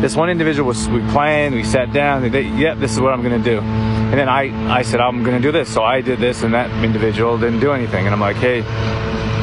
this 0.00 0.14
one 0.14 0.30
individual 0.30 0.68
was, 0.68 0.88
we 0.88 1.00
planned, 1.10 1.56
we 1.56 1.64
sat 1.64 1.92
down, 1.92 2.30
they, 2.30 2.42
yeah, 2.42 2.74
this 2.74 2.92
is 2.92 3.00
what 3.00 3.12
I'm 3.12 3.22
going 3.22 3.42
to 3.42 3.50
do. 3.50 3.58
And 3.58 4.14
then 4.14 4.28
I, 4.28 4.72
I 4.72 4.82
said, 4.82 5.00
I'm 5.00 5.24
going 5.24 5.36
to 5.36 5.42
do 5.42 5.50
this. 5.50 5.68
So 5.68 5.82
I 5.82 6.00
did 6.00 6.20
this, 6.20 6.44
and 6.44 6.54
that 6.54 6.70
individual 6.84 7.38
didn't 7.38 7.58
do 7.58 7.72
anything. 7.72 8.06
And 8.06 8.14
I'm 8.14 8.20
like, 8.20 8.36
hey, 8.36 8.62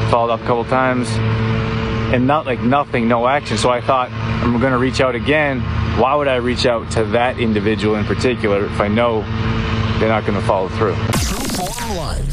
followed 0.09 0.31
up 0.31 0.39
a 0.39 0.45
couple 0.45 0.63
times 0.63 1.09
and 2.13 2.25
not 2.25 2.45
like 2.45 2.59
nothing, 2.59 3.07
no 3.07 3.27
action. 3.27 3.57
So 3.57 3.69
I 3.69 3.81
thought 3.81 4.11
I'm 4.11 4.59
going 4.59 4.71
to 4.71 4.77
reach 4.77 4.99
out 5.01 5.15
again. 5.15 5.61
Why 5.99 6.15
would 6.15 6.27
I 6.27 6.37
reach 6.37 6.65
out 6.65 6.91
to 6.91 7.03
that 7.05 7.39
individual 7.39 7.95
in 7.95 8.05
particular 8.05 8.65
if 8.65 8.79
I 8.81 8.87
know 8.87 9.21
they're 9.99 10.09
not 10.09 10.25
going 10.25 10.39
to 10.39 10.45
follow 10.45 10.69
through? 10.69 10.95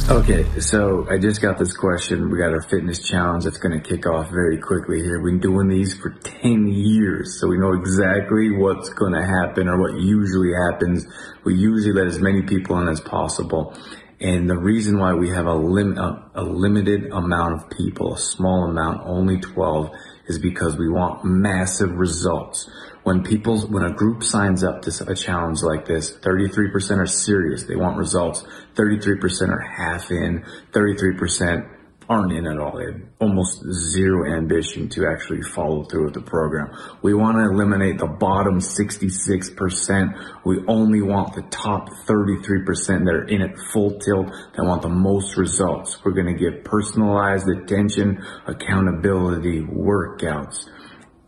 Okay, 0.09 0.47
so 0.61 1.07
I 1.11 1.19
just 1.19 1.43
got 1.43 1.59
this 1.59 1.77
question. 1.77 2.31
We 2.31 2.39
got 2.39 2.53
our 2.53 2.63
fitness 2.63 3.03
challenge 3.03 3.45
that's 3.45 3.59
going 3.59 3.81
to 3.81 3.87
kick 3.87 4.07
off 4.07 4.31
very 4.31 4.59
quickly 4.59 5.01
here. 5.01 5.21
We've 5.21 5.33
been 5.33 5.41
doing 5.41 5.69
these 5.69 5.95
for 5.95 6.11
10 6.11 6.69
years, 6.69 7.41
so 7.41 7.49
we 7.49 7.59
know 7.59 7.73
exactly 7.73 8.53
what's 8.53 8.89
going 8.91 9.15
to 9.15 9.27
happen 9.27 9.69
or 9.69 9.81
what 9.81 10.01
usually 10.01 10.53
happens. 10.71 11.07
We 11.45 11.57
usually 11.57 11.93
let 11.93 12.07
as 12.07 12.21
many 12.21 12.43
people 12.43 12.79
in 12.79 12.89
as 12.89 13.01
possible. 13.01 13.77
And 14.19 14.49
the 14.49 14.57
reason 14.57 14.99
why 14.99 15.13
we 15.13 15.29
have 15.29 15.47
a, 15.47 15.55
lim- 15.55 15.99
a, 15.99 16.31
a 16.35 16.43
limited 16.43 17.11
amount 17.13 17.55
of 17.55 17.71
people, 17.71 18.15
a 18.15 18.19
small 18.19 18.65
amount, 18.65 19.03
only 19.05 19.39
12, 19.39 19.91
is 20.27 20.39
because 20.39 20.77
we 20.77 20.89
want 20.89 21.25
massive 21.25 21.93
results. 21.93 22.69
When 23.03 23.23
people, 23.23 23.61
when 23.69 23.85
a 23.85 23.93
group 23.93 24.23
signs 24.23 24.65
up 24.65 24.83
to 24.83 25.05
a 25.07 25.15
challenge 25.15 25.63
like 25.63 25.85
this, 25.85 26.11
33% 26.11 26.99
are 26.99 27.07
serious. 27.07 27.65
They 27.65 27.77
want 27.77 27.99
results. 27.99 28.43
33% 28.75 29.51
are 29.51 29.61
half 29.61 30.11
in. 30.11 30.45
33% 30.73 31.76
aren't 32.09 32.33
in 32.33 32.47
at 32.47 32.59
all. 32.59 32.77
They 32.77 32.93
have 32.93 33.03
almost 33.21 33.65
zero 33.93 34.33
ambition 34.33 34.89
to 34.91 35.07
actually 35.07 35.43
follow 35.43 35.85
through 35.85 36.05
with 36.05 36.15
the 36.15 36.23
program. 36.23 36.71
We 37.03 37.15
want 37.15 37.37
to 37.39 37.45
eliminate 37.45 37.99
the 37.99 38.07
bottom 38.07 38.59
66%. 38.59 40.43
We 40.45 40.65
only 40.69 41.03
want 41.03 41.35
the 41.35 41.43
top 41.51 41.89
33% 42.07 43.05
that 43.05 43.15
are 43.15 43.25
in 43.25 43.43
it 43.43 43.59
full 43.73 43.99
tilt 43.99 44.29
that 44.29 44.65
want 44.65 44.83
the 44.83 44.89
most 44.89 45.37
results. 45.37 46.05
We're 46.05 46.13
going 46.13 46.33
to 46.33 46.39
give 46.39 46.65
personalized 46.65 47.49
attention, 47.49 48.25
accountability, 48.47 49.63
workouts, 49.63 50.69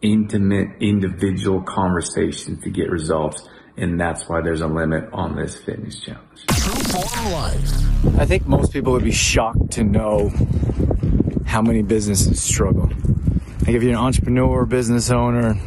intimate 0.03 0.69
individual 0.81 1.63
conversations 1.63 2.63
to 2.63 2.71
get 2.71 2.91
results. 2.91 3.49
And 3.77 4.01
that's 4.01 4.29
why 4.29 4.41
there's 4.41 4.61
a 4.61 4.67
limit 4.67 5.09
on 5.13 5.37
this 5.37 5.57
fitness 5.57 6.01
challenge. 6.01 6.47
I 8.19 8.27
think 8.27 8.47
most 8.47 8.73
people 8.73 8.93
would 8.93 9.05
be 9.05 9.13
shocked 9.13 9.73
to 9.73 9.85
know 9.85 10.31
how 11.47 11.63
many 11.63 11.83
businesses 11.83 12.43
struggle. 12.43 12.89
Like 13.61 13.77
if 13.77 13.83
you're 13.83 13.93
an 13.93 13.99
entrepreneur, 13.99 14.67
business 14.67 15.11
owner, 15.11 15.61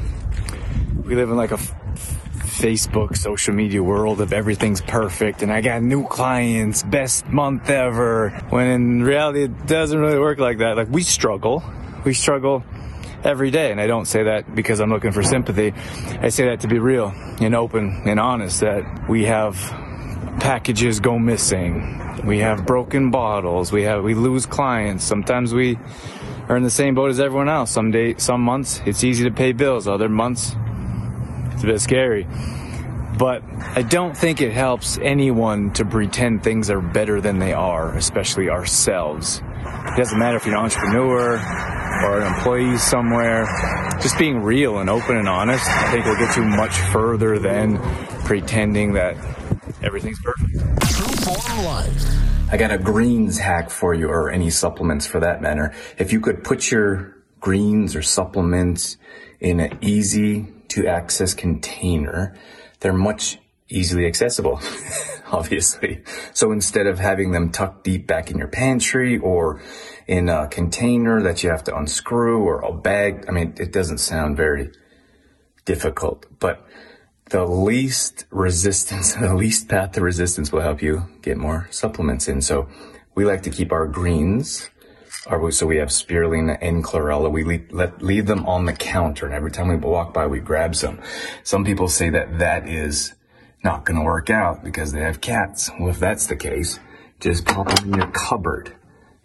we 1.06 1.16
live 1.16 1.30
in 1.30 1.38
like 1.38 1.52
a 1.52 1.58
Facebook, 1.58 3.18
social 3.18 3.54
media 3.54 3.82
world 3.82 4.20
of 4.22 4.34
everything's 4.34 4.82
perfect 4.82 5.42
and 5.42 5.52
I 5.52 5.62
got 5.62 5.82
new 5.82 6.06
clients, 6.06 6.84
best 6.84 7.26
month 7.28 7.70
ever. 7.70 8.30
When 8.50 8.68
in 8.68 9.04
reality, 9.04 9.44
it 9.44 9.68
doesn't 9.68 9.98
really 9.98 10.20
work 10.20 10.40
like 10.40 10.58
that. 10.60 10.76
Like 10.76 10.90
we 10.90 11.04
struggle. 11.04 11.64
We 12.04 12.14
struggle 12.14 12.64
every 13.24 13.52
day. 13.52 13.72
And 13.72 13.80
I 13.80 13.88
don't 13.88 14.06
say 14.06 14.24
that 14.24 14.54
because 14.54 14.80
I'm 14.80 14.90
looking 14.90 15.12
for 15.12 15.24
sympathy. 15.24 15.74
I 16.20 16.30
say 16.30 16.46
that 16.46 16.62
to 16.62 16.68
be 16.68 16.80
real 16.80 17.14
and 17.40 17.56
open 17.56 18.04
and 18.06 18.20
honest 18.20 18.62
that 18.62 19.10
we 19.10 19.26
have 19.26 19.56
packages 20.40 21.00
go 21.00 21.20
missing. 21.20 21.98
We 22.26 22.40
have 22.40 22.66
broken 22.66 23.12
bottles. 23.12 23.72
We 23.72 23.84
have 23.84 24.04
we 24.04 24.14
lose 24.14 24.46
clients. 24.46 25.04
Sometimes 25.04 25.54
we 25.54 25.78
are 26.50 26.58
in 26.58 26.64
the 26.64 26.70
same 26.70 26.96
boat 26.96 27.10
as 27.10 27.20
everyone 27.20 27.50
else. 27.50 27.72
Some 27.72 27.92
day, 27.92 28.16
some 28.18 28.42
months 28.42 28.82
it's 28.86 29.04
easy 29.04 29.24
to 29.24 29.32
pay 29.32 29.54
bills. 29.54 29.88
Other 29.88 30.10
months 30.10 30.56
it's 31.54 31.64
a 31.64 31.68
bit 31.68 31.82
scary. 31.82 32.28
But 33.18 33.44
I 33.76 33.84
don't 33.84 34.18
think 34.18 34.42
it 34.42 34.52
helps 34.52 34.98
anyone 34.98 35.72
to 35.74 35.86
pretend 35.86 36.44
things 36.44 36.70
are 36.70 36.82
better 36.82 37.22
than 37.22 37.40
they 37.40 37.54
are, 37.54 37.96
especially 37.96 38.50
ourselves. 38.50 39.42
It 39.66 39.98
doesn't 39.98 40.18
matter 40.18 40.38
if 40.38 40.46
you're 40.46 40.56
an 40.56 40.64
entrepreneur 40.64 41.36
or 42.04 42.22
an 42.22 42.34
employee 42.34 42.78
somewhere. 42.78 43.46
Just 44.02 44.18
being 44.18 44.42
real 44.42 44.80
and 44.80 44.90
open 44.90 45.18
and 45.18 45.28
honest, 45.28 45.66
I 45.68 45.92
think 45.92 46.06
will 46.06 46.18
get 46.18 46.36
you 46.36 46.44
much 46.44 46.78
further 46.92 47.38
than 47.40 47.78
pretending 48.26 48.94
that 48.94 49.16
everything's 49.84 50.20
perfect. 50.22 50.58
I 52.52 52.58
got 52.58 52.72
a 52.72 52.78
greens 52.78 53.38
hack 53.38 53.70
for 53.70 53.94
you, 53.94 54.10
or 54.10 54.30
any 54.30 54.50
supplements 54.50 55.08
for 55.08 55.22
that 55.22 55.42
matter. 55.42 55.74
If 55.98 56.12
you 56.12 56.20
could 56.20 56.44
put 56.44 56.70
your 56.70 57.16
greens 57.40 57.96
or 57.96 58.02
supplements 58.02 58.98
in 59.40 59.60
an 59.60 59.78
easy 59.82 60.48
to 60.70 60.88
access 60.88 61.34
container, 61.34 62.36
they're 62.80 62.94
much 62.94 63.38
easily 63.70 64.06
accessible, 64.06 64.60
obviously. 65.42 66.04
So 66.34 66.52
instead 66.52 66.88
of 66.88 67.00
having 67.00 67.32
them 67.32 67.52
tucked 67.52 67.84
deep 67.84 68.06
back 68.06 68.30
in 68.30 68.38
your 68.38 68.48
pantry 68.48 69.18
or 69.18 69.62
in 70.08 70.30
a 70.30 70.48
container 70.48 71.22
that 71.22 71.44
you 71.44 71.50
have 71.50 71.64
to 71.66 71.76
unscrew 71.76 72.44
or 72.44 72.62
a 72.62 72.74
bag, 72.74 73.26
I 73.28 73.32
mean, 73.32 73.54
it 73.58 73.72
doesn't 73.72 74.00
sound 74.00 74.36
very 74.36 74.72
difficult, 75.66 76.26
but 76.40 76.66
the 77.30 77.46
least 77.46 78.26
resistance, 78.30 79.14
the 79.22 79.34
least 79.34 79.70
path 79.70 79.94
to 79.94 80.02
resistance 80.02 80.52
will 80.52 80.62
help 80.62 80.82
you 80.82 81.08
get 81.22 81.38
more 81.38 81.68
supplements 81.72 82.28
in. 82.28 82.42
So 82.42 82.68
we 83.16 83.26
like 83.26 83.44
to 83.44 83.50
keep 83.50 83.72
our 83.72 83.88
greens, 83.88 84.70
our, 85.28 85.52
so 85.52 85.66
we 85.66 85.78
have 85.78 85.90
spirulina 85.90 86.58
and 86.62 86.84
chlorella. 86.84 87.32
We 87.32 87.68
let, 87.70 88.02
leave 88.02 88.26
them 88.26 88.46
on 88.46 88.66
the 88.66 88.74
counter, 88.74 89.26
and 89.26 89.36
every 89.36 89.52
time 89.52 89.68
we 89.68 89.76
walk 89.76 90.14
by, 90.14 90.28
we 90.28 90.40
grab 90.40 90.76
some. 90.76 91.00
Some 91.44 91.64
people 91.64 91.88
say 91.88 92.10
that 92.10 92.40
that 92.40 92.68
is 92.68 93.14
not 93.64 93.86
going 93.86 93.98
to 93.98 94.04
work 94.04 94.30
out 94.30 94.64
because 94.64 94.92
they 94.92 95.02
have 95.02 95.22
cats. 95.22 95.70
Well, 95.80 95.90
if 95.90 96.00
that's 96.00 96.28
the 96.28 96.36
case, 96.36 96.80
just 97.20 97.46
pop 97.46 97.70
them 97.70 97.94
in 97.94 98.00
your 98.00 98.12
cupboard. 98.12 98.76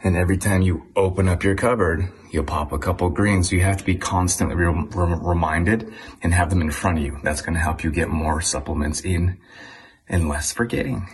And 0.03 0.17
every 0.17 0.37
time 0.37 0.63
you 0.63 0.87
open 0.95 1.29
up 1.29 1.43
your 1.43 1.55
cupboard, 1.55 2.13
you'll 2.31 2.45
pop 2.45 2.71
a 2.71 2.79
couple 2.79 3.09
greens. 3.09 3.49
So 3.49 3.57
you 3.57 3.63
have 3.63 3.79
to 3.79 3.85
be 3.85 3.97
constantly 3.97 4.55
re- 4.55 4.67
re- 4.67 5.19
reminded 5.21 5.93
and 6.23 6.35
have 6.35 6.51
them 6.51 6.61
in 6.61 6.71
front 6.71 6.99
of 6.99 7.05
you. 7.05 7.19
That's 7.23 7.41
going 7.41 7.55
to 7.55 7.61
help 7.61 7.83
you 7.83 7.91
get 7.91 8.09
more 8.09 8.41
supplements 8.41 9.01
in 9.01 9.39
and 10.09 10.29
less 10.29 10.53
forgetting. 10.53 11.09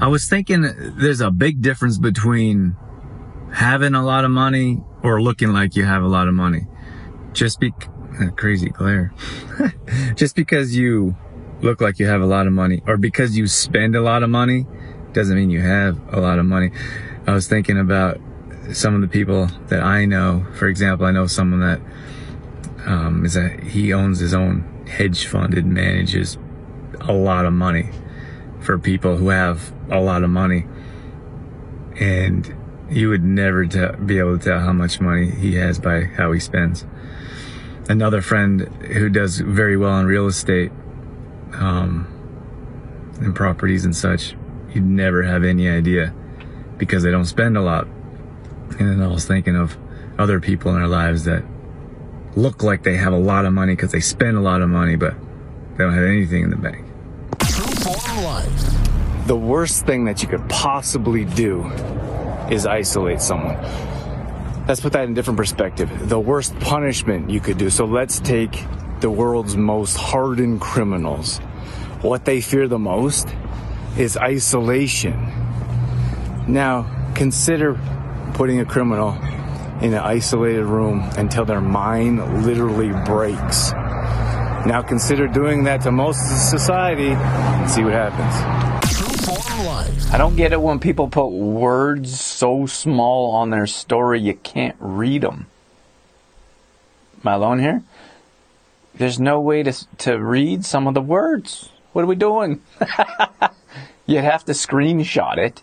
I 0.00 0.08
was 0.08 0.28
thinking 0.28 0.62
there's 0.98 1.20
a 1.20 1.30
big 1.30 1.60
difference 1.60 1.98
between 1.98 2.76
having 3.52 3.94
a 3.94 4.04
lot 4.04 4.24
of 4.24 4.30
money 4.30 4.82
or 5.02 5.20
looking 5.20 5.52
like 5.52 5.76
you 5.76 5.84
have 5.84 6.02
a 6.02 6.08
lot 6.08 6.28
of 6.28 6.34
money. 6.34 6.66
Just 7.32 7.60
be 7.60 7.72
crazy 8.36 8.70
glare. 8.70 9.12
Just 10.14 10.36
because 10.36 10.76
you 10.76 11.16
look 11.60 11.80
like 11.80 11.98
you 11.98 12.06
have 12.06 12.20
a 12.20 12.26
lot 12.26 12.46
of 12.46 12.52
money 12.52 12.82
or 12.86 12.96
because 12.96 13.36
you 13.36 13.46
spend 13.46 13.96
a 13.96 14.00
lot 14.00 14.22
of 14.22 14.30
money 14.30 14.66
doesn't 15.12 15.34
mean 15.34 15.50
you 15.50 15.60
have 15.60 15.98
a 16.12 16.20
lot 16.20 16.38
of 16.38 16.46
money. 16.46 16.70
I 17.26 17.32
was 17.32 17.48
thinking 17.48 17.78
about 17.78 18.20
some 18.72 18.94
of 18.94 19.00
the 19.00 19.08
people 19.08 19.46
that 19.68 19.82
I 19.82 20.04
know. 20.04 20.46
For 20.54 20.68
example, 20.68 21.06
I 21.06 21.10
know 21.10 21.26
someone 21.26 21.60
that 21.60 21.80
um, 22.86 23.24
is 23.24 23.36
a 23.36 23.48
he 23.48 23.92
owns 23.92 24.18
his 24.20 24.34
own 24.34 24.84
hedge 24.86 25.26
fund 25.26 25.54
and 25.54 25.72
manages 25.72 26.38
a 27.00 27.12
lot 27.12 27.44
of 27.44 27.52
money 27.52 27.90
for 28.60 28.78
people 28.78 29.16
who 29.16 29.28
have 29.28 29.72
a 29.90 30.00
lot 30.00 30.22
of 30.22 30.30
money, 30.30 30.66
and 31.98 32.54
you 32.90 33.08
would 33.08 33.24
never 33.24 33.66
te- 33.66 33.96
be 34.04 34.18
able 34.18 34.38
to 34.38 34.44
tell 34.44 34.60
how 34.60 34.72
much 34.72 35.00
money 35.00 35.30
he 35.30 35.54
has 35.56 35.78
by 35.78 36.04
how 36.04 36.32
he 36.32 36.40
spends. 36.40 36.86
Another 37.88 38.20
friend 38.20 38.60
who 38.82 39.08
does 39.08 39.38
very 39.38 39.76
well 39.76 39.98
in 39.98 40.06
real 40.06 40.26
estate, 40.26 40.70
um, 41.54 42.06
and 43.20 43.34
properties 43.34 43.84
and 43.84 43.96
such, 43.96 44.34
you'd 44.72 44.84
never 44.84 45.22
have 45.22 45.44
any 45.44 45.68
idea 45.68 46.14
because 46.76 47.02
they 47.02 47.10
don't 47.10 47.24
spend 47.24 47.56
a 47.56 47.62
lot. 47.62 47.86
And 48.78 48.90
then 48.90 49.02
I 49.02 49.08
was 49.08 49.24
thinking 49.24 49.56
of 49.56 49.76
other 50.18 50.40
people 50.40 50.74
in 50.74 50.80
our 50.80 50.88
lives 50.88 51.24
that 51.24 51.42
look 52.36 52.62
like 52.62 52.82
they 52.82 52.96
have 52.96 53.12
a 53.12 53.18
lot 53.18 53.44
of 53.44 53.52
money 53.52 53.74
because 53.74 53.92
they 53.92 54.00
spend 54.00 54.36
a 54.36 54.40
lot 54.40 54.62
of 54.62 54.68
money, 54.68 54.96
but 54.96 55.14
they 55.76 55.84
don't 55.84 55.94
have 55.94 56.04
anything 56.04 56.44
in 56.44 56.50
the 56.50 56.56
bank. 56.56 56.84
The 59.26 59.36
worst 59.36 59.86
thing 59.86 60.04
that 60.04 60.22
you 60.22 60.28
could 60.28 60.48
possibly 60.48 61.24
do 61.24 61.64
is 62.50 62.66
isolate 62.66 63.20
someone. 63.20 63.56
Let's 64.68 64.82
put 64.82 64.92
that 64.92 65.04
in 65.04 65.12
a 65.12 65.14
different 65.14 65.38
perspective. 65.38 66.10
The 66.10 66.20
worst 66.20 66.54
punishment 66.60 67.30
you 67.30 67.40
could 67.40 67.56
do. 67.56 67.70
So 67.70 67.86
let's 67.86 68.20
take 68.20 68.66
the 69.00 69.08
world's 69.10 69.56
most 69.56 69.96
hardened 69.96 70.60
criminals. 70.60 71.38
What 72.02 72.26
they 72.26 72.42
fear 72.42 72.68
the 72.68 72.78
most 72.78 73.34
is 73.96 74.18
isolation. 74.18 75.14
Now, 76.46 77.12
consider 77.14 77.80
putting 78.34 78.60
a 78.60 78.66
criminal 78.66 79.14
in 79.80 79.94
an 79.94 80.00
isolated 80.00 80.66
room 80.66 81.00
until 81.16 81.46
their 81.46 81.62
mind 81.62 82.44
literally 82.44 82.90
breaks. 83.06 83.72
Now 83.72 84.84
consider 84.86 85.28
doing 85.28 85.64
that 85.64 85.80
to 85.82 85.90
most 85.90 86.20
of 86.20 86.38
society 86.60 87.08
and 87.08 87.70
see 87.70 87.84
what 87.84 87.94
happens. 87.94 88.67
I 90.10 90.16
don't 90.16 90.36
get 90.36 90.52
it 90.52 90.60
when 90.60 90.80
people 90.80 91.08
put 91.08 91.28
words 91.28 92.18
so 92.18 92.64
small 92.64 93.34
on 93.36 93.50
their 93.50 93.66
story 93.66 94.20
you 94.20 94.34
can't 94.34 94.76
read 94.80 95.20
them. 95.20 95.46
Am 97.20 97.28
I 97.28 97.34
alone 97.34 97.58
here? 97.58 97.82
There's 98.94 99.20
no 99.20 99.38
way 99.38 99.62
to, 99.62 99.72
to 99.98 100.18
read 100.18 100.64
some 100.64 100.86
of 100.86 100.94
the 100.94 101.02
words. 101.02 101.68
What 101.92 102.02
are 102.02 102.06
we 102.06 102.16
doing? 102.16 102.62
You'd 104.06 104.24
have 104.24 104.46
to 104.46 104.52
screenshot 104.52 105.36
it 105.36 105.62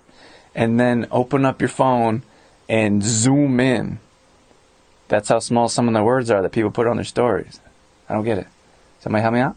and 0.53 0.79
then 0.79 1.07
open 1.09 1.43
up 1.43 1.59
your 1.59 1.69
phone 1.69 2.21
and 2.69 3.01
zoom 3.03 3.59
in. 3.59 3.97
That's 5.07 5.29
how 5.29 5.39
small 5.39 5.69
some 5.69 5.87
of 5.87 5.95
the 5.95 6.03
words 6.03 6.29
are 6.29 6.43
that 6.43 6.51
people 6.51 6.71
put 6.71 6.85
on 6.85 6.97
their 6.97 7.03
stories. 7.03 7.59
I 8.07 8.13
don't 8.13 8.23
get 8.23 8.37
it. 8.37 8.47
Somebody 8.99 9.23
help 9.23 9.33
me 9.33 9.39
out? 9.39 9.55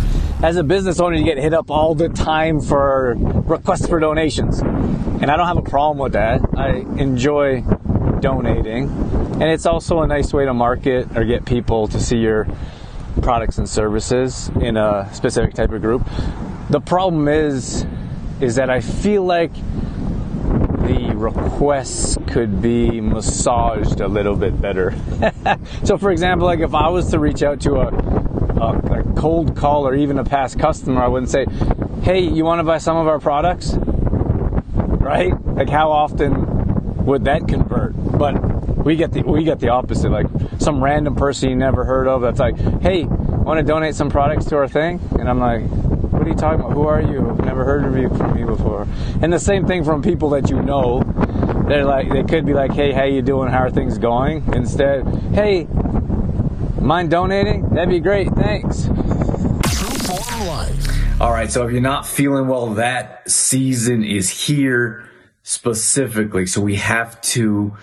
As 0.44 0.58
a 0.58 0.62
business 0.62 1.00
owner, 1.00 1.16
you 1.16 1.24
get 1.24 1.38
hit 1.38 1.54
up 1.54 1.70
all 1.70 1.94
the 1.94 2.10
time 2.10 2.60
for 2.60 3.14
requests 3.16 3.86
for 3.86 3.98
donations. 3.98 4.60
And 4.60 5.30
I 5.30 5.38
don't 5.38 5.46
have 5.46 5.56
a 5.56 5.62
problem 5.62 5.96
with 5.96 6.12
that. 6.12 6.42
I 6.54 6.84
enjoy 7.00 7.62
donating. 8.20 8.90
And 8.90 9.44
it's 9.44 9.64
also 9.64 10.02
a 10.02 10.06
nice 10.06 10.34
way 10.34 10.44
to 10.44 10.52
market 10.52 11.16
or 11.16 11.24
get 11.24 11.46
people 11.46 11.88
to 11.88 11.98
see 11.98 12.18
your 12.18 12.46
products 13.22 13.56
and 13.56 13.66
services 13.66 14.50
in 14.60 14.76
a 14.76 15.08
specific 15.14 15.54
type 15.54 15.72
of 15.72 15.80
group. 15.80 16.06
The 16.68 16.80
problem 16.80 17.26
is 17.26 17.86
is 18.42 18.56
that 18.56 18.68
I 18.68 18.82
feel 18.82 19.24
like 19.24 19.54
the 19.54 21.10
requests 21.14 22.18
could 22.26 22.60
be 22.60 23.00
massaged 23.00 24.02
a 24.02 24.08
little 24.08 24.36
bit 24.36 24.60
better. 24.60 24.94
so 25.84 25.96
for 25.96 26.10
example, 26.10 26.46
like 26.46 26.60
if 26.60 26.74
I 26.74 26.90
was 26.90 27.10
to 27.12 27.18
reach 27.18 27.42
out 27.42 27.62
to 27.62 27.76
a, 27.76 28.23
a, 28.64 29.04
cold 29.16 29.56
call 29.56 29.86
or 29.86 29.94
even 29.94 30.18
a 30.18 30.24
past 30.24 30.58
customer, 30.58 31.02
I 31.02 31.08
wouldn't 31.08 31.30
say, 31.30 31.46
"Hey, 32.02 32.20
you 32.20 32.44
want 32.44 32.60
to 32.60 32.64
buy 32.64 32.78
some 32.78 32.96
of 32.96 33.06
our 33.06 33.18
products?" 33.18 33.76
right? 35.04 35.32
Like 35.46 35.68
how 35.68 35.92
often 35.92 37.04
would 37.04 37.24
that 37.24 37.46
convert? 37.46 37.92
But 37.94 38.34
we 38.84 38.96
get 38.96 39.12
the 39.12 39.22
we 39.22 39.44
get 39.44 39.60
the 39.60 39.68
opposite. 39.68 40.10
Like 40.10 40.26
some 40.58 40.82
random 40.82 41.14
person 41.14 41.50
you 41.50 41.56
never 41.56 41.84
heard 41.84 42.08
of 42.08 42.22
that's 42.22 42.40
like, 42.40 42.58
"Hey, 42.80 43.04
want 43.04 43.58
to 43.58 43.64
donate 43.64 43.94
some 43.94 44.10
products 44.10 44.46
to 44.46 44.56
our 44.56 44.68
thing?" 44.68 45.00
And 45.18 45.28
I'm 45.28 45.38
like, 45.38 45.62
"What 45.62 46.22
are 46.22 46.28
you 46.28 46.34
talking 46.34 46.60
about? 46.60 46.72
Who 46.72 46.86
are 46.86 47.00
you? 47.00 47.36
Never 47.44 47.64
heard 47.64 47.84
of 47.84 47.96
you 47.96 48.08
from 48.08 48.38
you 48.38 48.46
before." 48.46 48.86
And 49.22 49.32
the 49.32 49.38
same 49.38 49.66
thing 49.66 49.84
from 49.84 50.02
people 50.02 50.30
that 50.30 50.50
you 50.50 50.60
know. 50.60 51.02
They're 51.68 51.86
like, 51.86 52.10
they 52.10 52.22
could 52.22 52.44
be 52.44 52.52
like, 52.52 52.72
"Hey, 52.72 52.92
how 52.92 53.04
you 53.04 53.22
doing? 53.22 53.50
How 53.50 53.60
are 53.60 53.70
things 53.70 53.96
going?" 53.96 54.44
Instead, 54.52 55.06
"Hey, 55.32 55.66
mind 56.84 57.10
donating? 57.10 57.68
That'd 57.70 57.88
be 57.88 58.00
great. 58.00 58.28
Thanks." 58.34 58.88
All 61.20 61.30
right, 61.30 61.50
so 61.50 61.64
if 61.64 61.72
you're 61.72 61.80
not 61.80 62.06
feeling 62.06 62.48
well, 62.48 62.74
that 62.74 63.30
season 63.30 64.02
is 64.02 64.28
here 64.28 65.08
specifically. 65.42 66.44
So 66.46 66.60
we 66.60 66.74
have 66.76 67.20
to 67.22 67.76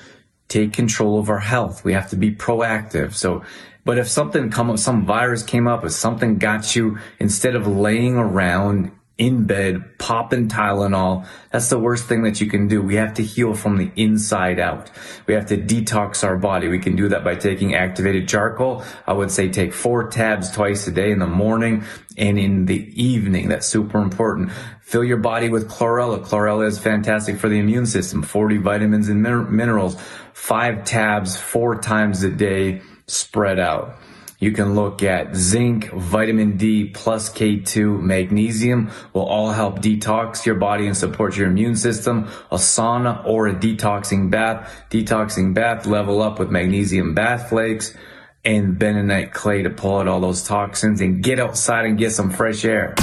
take 0.49 0.73
control 0.73 1.17
of 1.17 1.29
our 1.29 1.39
health. 1.39 1.83
We 1.85 1.93
have 1.93 2.09
to 2.09 2.17
be 2.17 2.31
proactive. 2.31 3.13
So, 3.13 3.43
but 3.85 3.97
if 3.97 4.07
something 4.09 4.49
come 4.51 4.69
up, 4.69 4.79
some 4.79 5.05
virus 5.05 5.43
came 5.43 5.67
up, 5.67 5.85
if 5.85 5.93
something 5.93 6.37
got 6.37 6.75
you, 6.75 6.97
instead 7.19 7.55
of 7.55 7.65
laying 7.65 8.17
around 8.17 8.91
in 9.21 9.43
bed, 9.43 9.99
popping 9.99 10.47
Tylenol. 10.47 11.27
That's 11.51 11.69
the 11.69 11.77
worst 11.77 12.05
thing 12.05 12.23
that 12.23 12.41
you 12.41 12.47
can 12.47 12.67
do. 12.67 12.81
We 12.81 12.95
have 12.95 13.13
to 13.13 13.23
heal 13.23 13.53
from 13.53 13.77
the 13.77 13.91
inside 13.95 14.59
out. 14.59 14.89
We 15.27 15.35
have 15.35 15.45
to 15.49 15.57
detox 15.57 16.23
our 16.23 16.37
body. 16.37 16.67
We 16.67 16.79
can 16.79 16.95
do 16.95 17.07
that 17.09 17.23
by 17.23 17.35
taking 17.35 17.75
activated 17.75 18.27
charcoal. 18.27 18.83
I 19.05 19.13
would 19.13 19.29
say 19.29 19.49
take 19.49 19.75
four 19.75 20.09
tabs 20.09 20.49
twice 20.49 20.87
a 20.87 20.91
day 20.91 21.11
in 21.11 21.19
the 21.19 21.27
morning 21.27 21.83
and 22.17 22.39
in 22.39 22.65
the 22.65 22.81
evening. 22.99 23.47
That's 23.47 23.67
super 23.67 24.01
important. 24.01 24.51
Fill 24.81 25.03
your 25.03 25.17
body 25.17 25.49
with 25.49 25.69
chlorella. 25.69 26.25
Chlorella 26.25 26.65
is 26.65 26.79
fantastic 26.79 27.37
for 27.37 27.47
the 27.47 27.59
immune 27.59 27.85
system. 27.85 28.23
40 28.23 28.57
vitamins 28.57 29.07
and 29.07 29.21
minerals. 29.21 30.01
Five 30.33 30.83
tabs 30.83 31.37
four 31.37 31.79
times 31.79 32.23
a 32.23 32.31
day 32.31 32.81
spread 33.05 33.59
out. 33.59 33.99
You 34.41 34.51
can 34.51 34.73
look 34.73 35.03
at 35.03 35.35
zinc, 35.35 35.91
vitamin 35.91 36.57
D 36.57 36.85
plus 36.85 37.31
K2, 37.31 38.01
magnesium 38.01 38.89
will 39.13 39.21
all 39.21 39.51
help 39.51 39.81
detox 39.81 40.47
your 40.47 40.55
body 40.55 40.87
and 40.87 40.97
support 40.97 41.37
your 41.37 41.45
immune 41.45 41.75
system. 41.75 42.27
A 42.49 42.55
sauna 42.55 43.23
or 43.23 43.45
a 43.45 43.53
detoxing 43.53 44.31
bath, 44.31 44.83
detoxing 44.89 45.53
bath 45.53 45.85
level 45.85 46.23
up 46.23 46.39
with 46.39 46.49
magnesium 46.49 47.13
bath 47.13 47.49
flakes 47.49 47.95
and 48.43 48.79
bentonite 48.79 49.31
clay 49.31 49.61
to 49.61 49.69
pull 49.69 49.99
out 49.99 50.07
all 50.07 50.19
those 50.19 50.41
toxins 50.41 51.01
and 51.01 51.21
get 51.21 51.39
outside 51.39 51.85
and 51.85 51.99
get 51.99 52.11
some 52.11 52.31
fresh 52.31 52.65
air. 52.65 52.95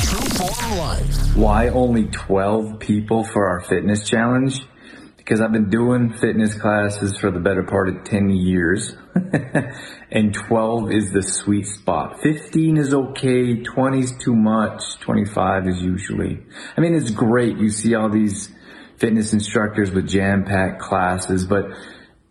Why 1.36 1.68
only 1.68 2.06
12 2.06 2.80
people 2.80 3.22
for 3.22 3.46
our 3.46 3.60
fitness 3.60 4.08
challenge? 4.08 4.62
Because 5.16 5.40
I've 5.40 5.52
been 5.52 5.70
doing 5.70 6.12
fitness 6.12 6.54
classes 6.54 7.16
for 7.16 7.30
the 7.30 7.38
better 7.38 7.62
part 7.62 7.88
of 7.88 8.02
10 8.02 8.30
years. 8.30 8.96
and 10.10 10.34
12 10.34 10.92
is 10.92 11.12
the 11.12 11.22
sweet 11.22 11.66
spot. 11.66 12.20
15 12.22 12.76
is 12.76 12.94
okay, 12.94 13.62
20 13.62 13.98
is 13.98 14.12
too 14.18 14.34
much, 14.34 14.98
25 15.00 15.68
is 15.68 15.82
usually. 15.82 16.40
I 16.76 16.80
mean, 16.80 16.94
it's 16.94 17.10
great. 17.10 17.58
You 17.58 17.70
see 17.70 17.94
all 17.94 18.08
these 18.08 18.50
fitness 18.96 19.32
instructors 19.32 19.90
with 19.90 20.08
jam-packed 20.08 20.80
classes, 20.80 21.46
but 21.46 21.66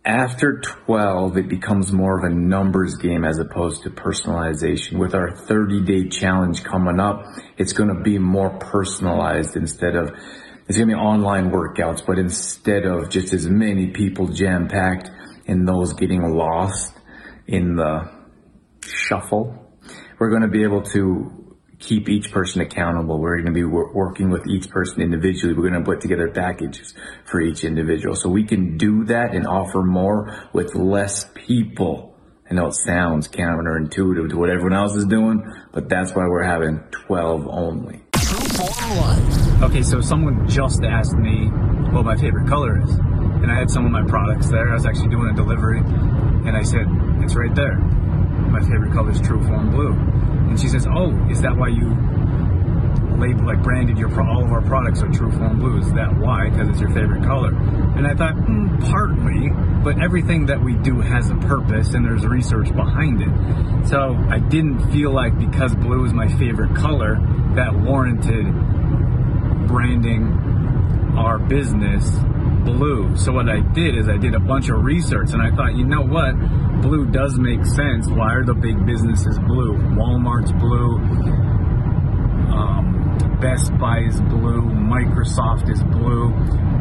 after 0.08 0.62
12, 0.62 1.38
it 1.38 1.50
becomes 1.50 1.92
more 1.92 2.18
of 2.18 2.24
a 2.24 2.34
numbers 2.34 2.96
game 2.96 3.26
as 3.26 3.40
opposed 3.40 3.84
to 3.84 3.90
personalization. 3.90 5.00
With 5.00 5.14
our 5.14 5.36
30 5.36 5.84
day 5.84 6.08
challenge 6.08 6.64
coming 6.64 7.00
up, 7.00 7.26
it's 7.58 7.74
going 7.74 7.94
to 7.94 8.02
be 8.02 8.18
more 8.18 8.58
personalized 8.58 9.58
instead 9.58 9.96
of, 9.96 10.12
it's 10.68 10.78
going 10.78 10.90
to 10.90 10.96
be 10.96 11.00
online 11.00 11.52
workouts, 11.52 12.06
but 12.06 12.20
instead 12.20 12.86
of 12.86 13.10
just 13.10 13.34
as 13.34 13.48
many 13.48 13.88
people 13.88 14.28
jam 14.28 14.70
packed, 14.70 15.12
and 15.48 15.68
those 15.68 15.94
getting 15.94 16.22
lost 16.22 16.94
in 17.48 17.76
the 17.76 18.12
shuffle. 18.86 19.66
We're 20.20 20.30
going 20.30 20.42
to 20.42 20.48
be 20.48 20.64
able 20.64 20.84
to 20.84 21.58
keep 21.80 22.10
each 22.10 22.32
person 22.32 22.62
accountable. 22.62 23.20
We're 23.20 23.42
going 23.42 23.54
to 23.54 23.60
be 23.60 23.64
working 23.64 24.30
with 24.30 24.48
each 24.48 24.70
person 24.70 25.02
individually. 25.02 25.54
We're 25.54 25.70
going 25.70 25.84
to 25.84 25.86
put 25.86 26.02
together 26.02 26.30
packages 26.30 26.94
for 27.26 27.40
each 27.40 27.64
individual. 27.64 28.16
So 28.16 28.30
we 28.30 28.46
can 28.46 28.78
do 28.78 29.06
that 29.06 29.34
and 29.34 29.46
offer 29.46 29.84
more 29.84 30.50
with 30.54 30.76
less 30.76 31.30
people. 31.36 32.16
I 32.50 32.54
know 32.56 32.68
it 32.68 32.74
sounds 32.74 33.28
counterintuitive 33.28 34.30
to 34.30 34.38
what 34.38 34.50
everyone 34.50 34.74
else 34.74 34.96
is 34.96 35.06
doing, 35.06 35.44
but 35.72 35.90
that's 35.90 36.14
why 36.16 36.26
we're 36.28 36.44
having 36.44 36.80
12 36.92 37.48
only. 37.48 38.04
Okay, 39.62 39.84
so 39.84 40.02
someone 40.02 40.48
just 40.48 40.84
asked 40.84 41.16
me 41.18 41.48
what 41.92 42.06
my 42.06 42.16
favorite 42.16 42.48
color 42.48 42.82
is 42.82 43.17
and 43.42 43.52
I 43.52 43.56
had 43.56 43.70
some 43.70 43.86
of 43.86 43.92
my 43.92 44.04
products 44.04 44.50
there. 44.50 44.70
I 44.70 44.74
was 44.74 44.86
actually 44.86 45.10
doing 45.10 45.30
a 45.30 45.36
delivery, 45.36 45.80
and 45.80 46.56
I 46.56 46.64
said, 46.64 46.88
"It's 47.22 47.36
right 47.36 47.54
there. 47.54 47.78
My 47.78 48.62
favorite 48.62 48.94
color 48.94 49.12
is 49.12 49.22
True 49.22 49.44
Form 49.46 49.72
Blue." 49.72 49.94
And 50.50 50.60
she 50.60 50.68
says, 50.68 50.88
"Oh, 50.88 51.12
is 51.30 51.42
that 51.42 51.56
why 51.56 51.68
you 51.68 51.96
label 53.18 53.46
like 53.46 53.62
branded 53.64 53.98
your 53.98 54.10
all 54.22 54.44
of 54.44 54.52
our 54.52 54.62
products 54.62 55.02
are 55.02 55.10
True 55.10 55.32
Form 55.32 55.60
Blue? 55.60 55.78
Is 55.78 55.92
that 55.94 56.18
why? 56.18 56.50
Because 56.50 56.70
it's 56.70 56.80
your 56.80 56.92
favorite 56.92 57.24
color?" 57.24 57.54
And 57.96 58.08
I 58.08 58.14
thought, 58.14 58.36
mm, 58.36 58.80
partly, 58.92 59.50
but 59.84 60.00
everything 60.00 60.46
that 60.48 60.62
we 60.62 60.74
do 60.76 61.02
has 61.02 61.30
a 61.30 61.36
purpose, 61.36 61.94
and 61.94 62.06
there's 62.06 62.26
research 62.26 62.76
behind 62.76 63.22
it. 63.22 63.88
So 63.88 64.18
I 64.30 64.40
didn't 64.40 64.92
feel 64.92 65.12
like 65.12 65.38
because 65.38 65.76
blue 65.76 66.06
is 66.06 66.14
my 66.14 66.28
favorite 66.28 66.76
color 66.76 67.20
that 67.56 67.74
warranted 67.76 68.46
branding 69.68 71.14
our 71.18 71.40
business 71.40 72.20
blue. 72.68 73.16
So 73.16 73.32
what 73.32 73.50
I 73.50 73.60
did 73.74 73.98
is 73.98 74.10
I 74.10 74.18
did 74.18 74.36
a 74.36 74.40
bunch 74.40 74.70
of 74.70 74.84
research 74.84 75.32
and 75.32 75.42
I 75.42 75.56
thought, 75.56 75.76
you 75.76 75.86
know 75.86 76.02
what? 76.02 76.36
Blue 76.82 77.06
does 77.06 77.38
make 77.40 77.66
sense. 77.66 78.08
Why 78.08 78.34
are 78.34 78.44
the 78.44 78.54
big 78.54 78.86
businesses 78.86 79.40
blue? 79.40 79.74
Walmart's 79.96 80.52
blue. 80.52 80.98
Um, 82.54 83.38
Best 83.40 83.76
Buy 83.78 84.00
is 84.00 84.20
blue. 84.22 84.62
Microsoft 84.64 85.70
is 85.72 85.82
blue. 85.84 86.34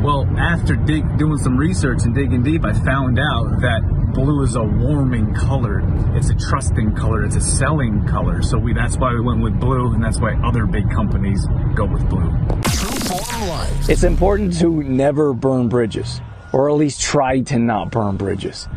Well, 0.03 0.27
after 0.39 0.75
dig- 0.75 1.19
doing 1.19 1.39
some 1.39 1.57
research 1.57 2.03
and 2.05 2.15
digging 2.15 2.43
deep, 2.43 2.65
I 2.65 2.73
found 2.73 3.19
out 3.19 3.61
that 3.61 3.83
blue 4.13 4.43
is 4.43 4.57
a 4.57 4.63
warming 4.63 5.35
color. 5.35 5.83
It's 6.17 6.31
a 6.31 6.35
trusting 6.35 6.97
color. 6.97 7.25
It's 7.25 7.37
a 7.37 7.41
selling 7.41 8.07
color. 8.07 8.43
So 8.43 8.59
we 8.59 8.75
that's 8.75 8.97
why 8.97 9.13
we 9.13 9.21
went 9.21 9.43
with 9.43 9.59
blue, 9.61 9.93
and 9.93 10.03
that's 10.03 10.21
why 10.21 10.35
other 10.45 10.67
big 10.67 10.91
companies 10.91 11.47
go 11.75 11.85
with 11.85 12.09
blue. 12.09 12.96
It's 13.89 14.03
important 14.03 14.59
to 14.59 14.83
never 14.83 15.33
burn 15.33 15.69
bridges, 15.69 16.21
or 16.53 16.69
at 16.69 16.75
least 16.75 17.01
try 17.01 17.41
to 17.41 17.59
not 17.59 17.91
burn 17.91 18.17
bridges. 18.17 18.69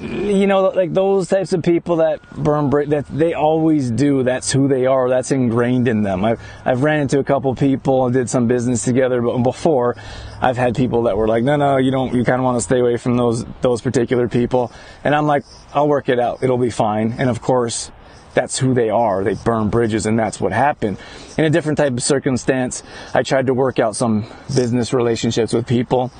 You 0.00 0.46
know, 0.46 0.68
like 0.68 0.94
those 0.94 1.28
types 1.28 1.52
of 1.52 1.62
people 1.62 1.96
that 1.96 2.20
burn 2.30 2.70
bridge, 2.70 2.90
that 2.90 3.06
they 3.06 3.34
always 3.34 3.90
do. 3.90 4.22
That's 4.22 4.52
who 4.52 4.68
they 4.68 4.86
are. 4.86 5.08
That's 5.08 5.32
ingrained 5.32 5.88
in 5.88 6.02
them. 6.02 6.24
I've 6.24 6.40
I've 6.64 6.82
ran 6.84 7.00
into 7.00 7.18
a 7.18 7.24
couple 7.24 7.52
people 7.56 8.06
and 8.06 8.14
did 8.14 8.30
some 8.30 8.46
business 8.46 8.84
together, 8.84 9.20
but 9.20 9.38
before, 9.38 9.96
I've 10.40 10.56
had 10.56 10.76
people 10.76 11.04
that 11.04 11.16
were 11.16 11.26
like, 11.26 11.42
no, 11.42 11.56
no, 11.56 11.78
you 11.78 11.90
don't. 11.90 12.14
You 12.14 12.24
kind 12.24 12.38
of 12.38 12.44
want 12.44 12.58
to 12.58 12.62
stay 12.62 12.78
away 12.78 12.96
from 12.96 13.16
those 13.16 13.44
those 13.60 13.80
particular 13.80 14.28
people. 14.28 14.70
And 15.02 15.16
I'm 15.16 15.26
like, 15.26 15.44
I'll 15.74 15.88
work 15.88 16.08
it 16.08 16.20
out. 16.20 16.44
It'll 16.44 16.58
be 16.58 16.70
fine. 16.70 17.16
And 17.18 17.28
of 17.28 17.42
course, 17.42 17.90
that's 18.34 18.58
who 18.58 18.74
they 18.74 18.90
are. 18.90 19.24
They 19.24 19.34
burn 19.34 19.68
bridges, 19.68 20.06
and 20.06 20.18
that's 20.18 20.40
what 20.40 20.52
happened. 20.52 20.98
In 21.36 21.44
a 21.44 21.50
different 21.50 21.78
type 21.78 21.92
of 21.92 22.02
circumstance, 22.02 22.82
I 23.14 23.22
tried 23.22 23.46
to 23.46 23.54
work 23.54 23.78
out 23.78 23.96
some 23.96 24.26
business 24.54 24.92
relationships 24.92 25.52
with 25.52 25.66
people, 25.66 26.10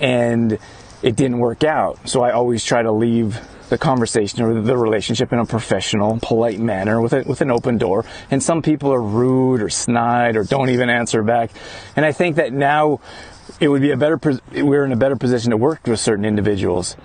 and 0.00 0.58
it 1.02 1.16
didn't 1.16 1.38
work 1.38 1.64
out. 1.64 2.08
So 2.08 2.22
I 2.22 2.32
always 2.32 2.64
try 2.64 2.82
to 2.82 2.92
leave 2.92 3.40
the 3.70 3.78
conversation 3.78 4.42
or 4.42 4.60
the 4.60 4.76
relationship 4.76 5.32
in 5.32 5.38
a 5.38 5.46
professional, 5.46 6.18
polite 6.20 6.58
manner 6.58 7.00
with 7.00 7.12
a, 7.12 7.22
with 7.22 7.40
an 7.40 7.50
open 7.50 7.78
door. 7.78 8.04
And 8.30 8.42
some 8.42 8.62
people 8.62 8.92
are 8.92 9.00
rude 9.00 9.62
or 9.62 9.70
snide 9.70 10.36
or 10.36 10.44
don't 10.44 10.70
even 10.70 10.90
answer 10.90 11.22
back. 11.22 11.50
And 11.94 12.04
I 12.04 12.12
think 12.12 12.36
that 12.36 12.52
now 12.52 13.00
it 13.60 13.68
would 13.68 13.80
be 13.80 13.92
a 13.92 13.96
better, 13.96 14.18
we're 14.52 14.84
in 14.84 14.92
a 14.92 14.96
better 14.96 15.16
position 15.16 15.52
to 15.52 15.56
work 15.56 15.86
with 15.86 16.00
certain 16.00 16.24
individuals. 16.24 16.96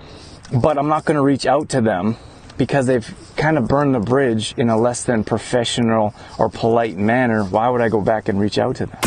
But 0.52 0.76
I'm 0.76 0.88
not 0.88 1.04
going 1.04 1.14
to 1.14 1.22
reach 1.22 1.46
out 1.46 1.68
to 1.70 1.80
them 1.80 2.16
because 2.56 2.86
they've 2.86 3.14
kind 3.36 3.58
of 3.58 3.68
burned 3.68 3.94
the 3.94 4.00
bridge 4.00 4.54
in 4.56 4.68
a 4.68 4.78
less 4.78 5.04
than 5.04 5.24
professional 5.24 6.14
or 6.38 6.48
polite 6.48 6.96
manner, 6.96 7.44
why 7.44 7.68
would 7.68 7.80
I 7.80 7.88
go 7.88 8.00
back 8.00 8.28
and 8.28 8.40
reach 8.40 8.58
out 8.58 8.76
to 8.76 8.86
them? 8.86 8.98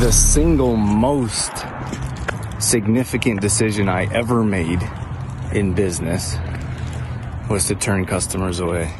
The 0.00 0.12
single 0.12 0.76
most 0.76 1.52
significant 2.58 3.40
decision 3.40 3.88
I 3.88 4.12
ever 4.12 4.42
made 4.42 4.82
in 5.52 5.74
business 5.74 6.36
was 7.48 7.66
to 7.68 7.74
turn 7.74 8.04
customers 8.06 8.60
away. 8.60 8.92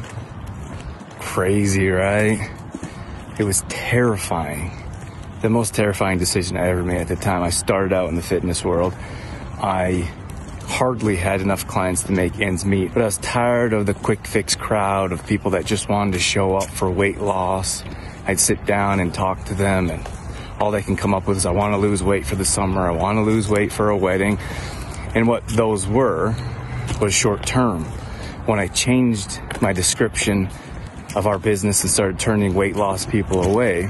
Crazy, 1.19 1.89
right? 1.89 2.49
It 3.37 3.43
was 3.43 3.63
terrifying. 3.67 4.71
The 5.41 5.49
most 5.49 5.75
terrifying 5.75 6.17
decision 6.17 6.57
I 6.57 6.69
ever 6.69 6.83
made 6.83 7.01
at 7.01 7.07
the 7.07 7.15
time. 7.15 7.43
I 7.43 7.51
started 7.51 7.93
out 7.93 8.09
in 8.09 8.15
the 8.15 8.21
fitness 8.23 8.63
world. 8.63 8.95
I 9.59 10.11
hardly 10.67 11.15
had 11.15 11.41
enough 11.41 11.65
clients 11.65 12.03
to 12.03 12.11
make 12.11 12.39
ends 12.39 12.65
meet. 12.65 12.93
But 12.93 13.01
I 13.01 13.05
was 13.05 13.17
tired 13.17 13.73
of 13.73 13.85
the 13.85 13.93
quick 13.93 14.27
fix 14.27 14.55
crowd 14.55 15.11
of 15.11 15.25
people 15.25 15.51
that 15.51 15.65
just 15.65 15.89
wanted 15.89 16.13
to 16.13 16.19
show 16.19 16.55
up 16.55 16.69
for 16.69 16.91
weight 16.91 17.19
loss. 17.19 17.83
I'd 18.25 18.39
sit 18.39 18.65
down 18.65 18.99
and 18.99 19.13
talk 19.13 19.45
to 19.45 19.53
them 19.53 19.89
and 19.89 20.07
all 20.59 20.71
they 20.71 20.81
can 20.81 20.95
come 20.95 21.13
up 21.13 21.27
with 21.27 21.37
is 21.37 21.45
I 21.45 21.51
want 21.51 21.73
to 21.73 21.77
lose 21.77 22.03
weight 22.03 22.25
for 22.25 22.35
the 22.35 22.45
summer, 22.45 22.81
I 22.81 22.91
want 22.91 23.17
to 23.17 23.21
lose 23.21 23.47
weight 23.47 23.71
for 23.71 23.89
a 23.89 23.97
wedding. 23.97 24.37
And 25.15 25.27
what 25.27 25.47
those 25.47 25.87
were 25.87 26.35
was 26.99 27.13
short 27.13 27.45
term. 27.45 27.83
When 28.45 28.59
I 28.59 28.67
changed 28.67 29.39
my 29.61 29.73
description 29.73 30.49
of 31.15 31.27
our 31.27 31.39
business 31.39 31.81
and 31.83 31.91
started 31.91 32.19
turning 32.19 32.53
weight 32.53 32.75
loss 32.75 33.05
people 33.05 33.43
away, 33.43 33.89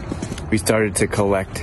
we 0.52 0.58
started 0.58 0.96
to 0.98 1.08
collect 1.08 1.56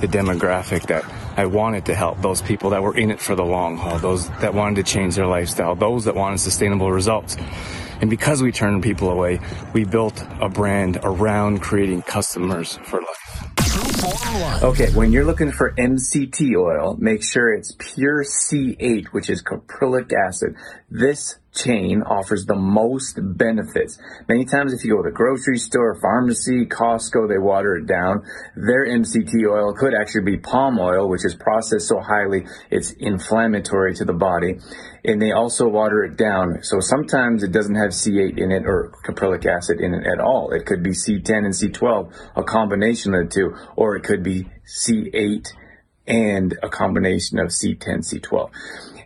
the 0.00 0.08
demographic 0.08 0.86
that 0.86 1.04
I 1.36 1.46
wanted 1.46 1.86
to 1.86 1.94
help 1.94 2.20
those 2.20 2.42
people 2.42 2.70
that 2.70 2.82
were 2.82 2.96
in 2.96 3.10
it 3.10 3.20
for 3.20 3.34
the 3.34 3.44
long 3.44 3.76
haul, 3.76 3.98
those 3.98 4.28
that 4.40 4.52
wanted 4.54 4.76
to 4.76 4.92
change 4.92 5.16
their 5.16 5.26
lifestyle, 5.26 5.74
those 5.74 6.04
that 6.04 6.14
wanted 6.14 6.38
sustainable 6.40 6.92
results. 6.92 7.36
And 8.00 8.10
because 8.10 8.42
we 8.42 8.52
turned 8.52 8.82
people 8.82 9.10
away, 9.10 9.40
we 9.72 9.84
built 9.84 10.22
a 10.40 10.48
brand 10.48 10.98
around 11.02 11.62
creating 11.62 12.02
customers 12.02 12.78
for 12.84 13.00
life. 13.00 14.62
Okay, 14.62 14.92
when 14.92 15.12
you're 15.12 15.24
looking 15.24 15.52
for 15.52 15.72
MCT 15.72 16.56
oil, 16.56 16.96
make 16.98 17.22
sure 17.22 17.52
it's 17.52 17.74
pure 17.78 18.24
C8, 18.24 19.06
which 19.06 19.30
is 19.30 19.42
caprylic 19.42 20.12
acid. 20.12 20.56
This 20.90 21.38
chain 21.54 22.02
offers 22.02 22.46
the 22.46 22.54
most 22.54 23.18
benefits. 23.20 23.98
Many 24.28 24.44
times 24.44 24.72
if 24.72 24.84
you 24.84 24.96
go 24.96 25.02
to 25.02 25.10
grocery 25.10 25.58
store, 25.58 25.98
pharmacy, 26.00 26.66
Costco, 26.66 27.28
they 27.28 27.38
water 27.38 27.76
it 27.76 27.86
down. 27.86 28.22
Their 28.56 28.86
MCT 28.86 29.46
oil 29.48 29.74
could 29.74 29.94
actually 29.94 30.24
be 30.24 30.38
palm 30.38 30.78
oil, 30.78 31.08
which 31.08 31.24
is 31.24 31.34
processed 31.34 31.88
so 31.88 32.00
highly 32.00 32.46
it's 32.70 32.92
inflammatory 32.92 33.94
to 33.96 34.04
the 34.04 34.14
body. 34.14 34.58
And 35.04 35.20
they 35.20 35.32
also 35.32 35.68
water 35.68 36.04
it 36.04 36.16
down. 36.16 36.62
So 36.62 36.80
sometimes 36.80 37.42
it 37.42 37.52
doesn't 37.52 37.74
have 37.74 37.90
C8 37.90 38.38
in 38.38 38.50
it 38.50 38.64
or 38.64 38.92
caprylic 39.04 39.44
acid 39.44 39.80
in 39.80 39.94
it 39.94 40.06
at 40.06 40.20
all. 40.20 40.52
It 40.52 40.64
could 40.64 40.82
be 40.82 40.90
C10 40.90 41.44
and 41.44 41.54
C12, 41.54 42.12
a 42.36 42.42
combination 42.42 43.14
of 43.14 43.28
the 43.28 43.34
two, 43.34 43.56
or 43.76 43.96
it 43.96 44.04
could 44.04 44.22
be 44.22 44.48
C8 44.66 45.48
and 46.06 46.58
a 46.62 46.68
combination 46.68 47.38
of 47.38 47.48
C10, 47.48 47.98
C12. 48.00 48.50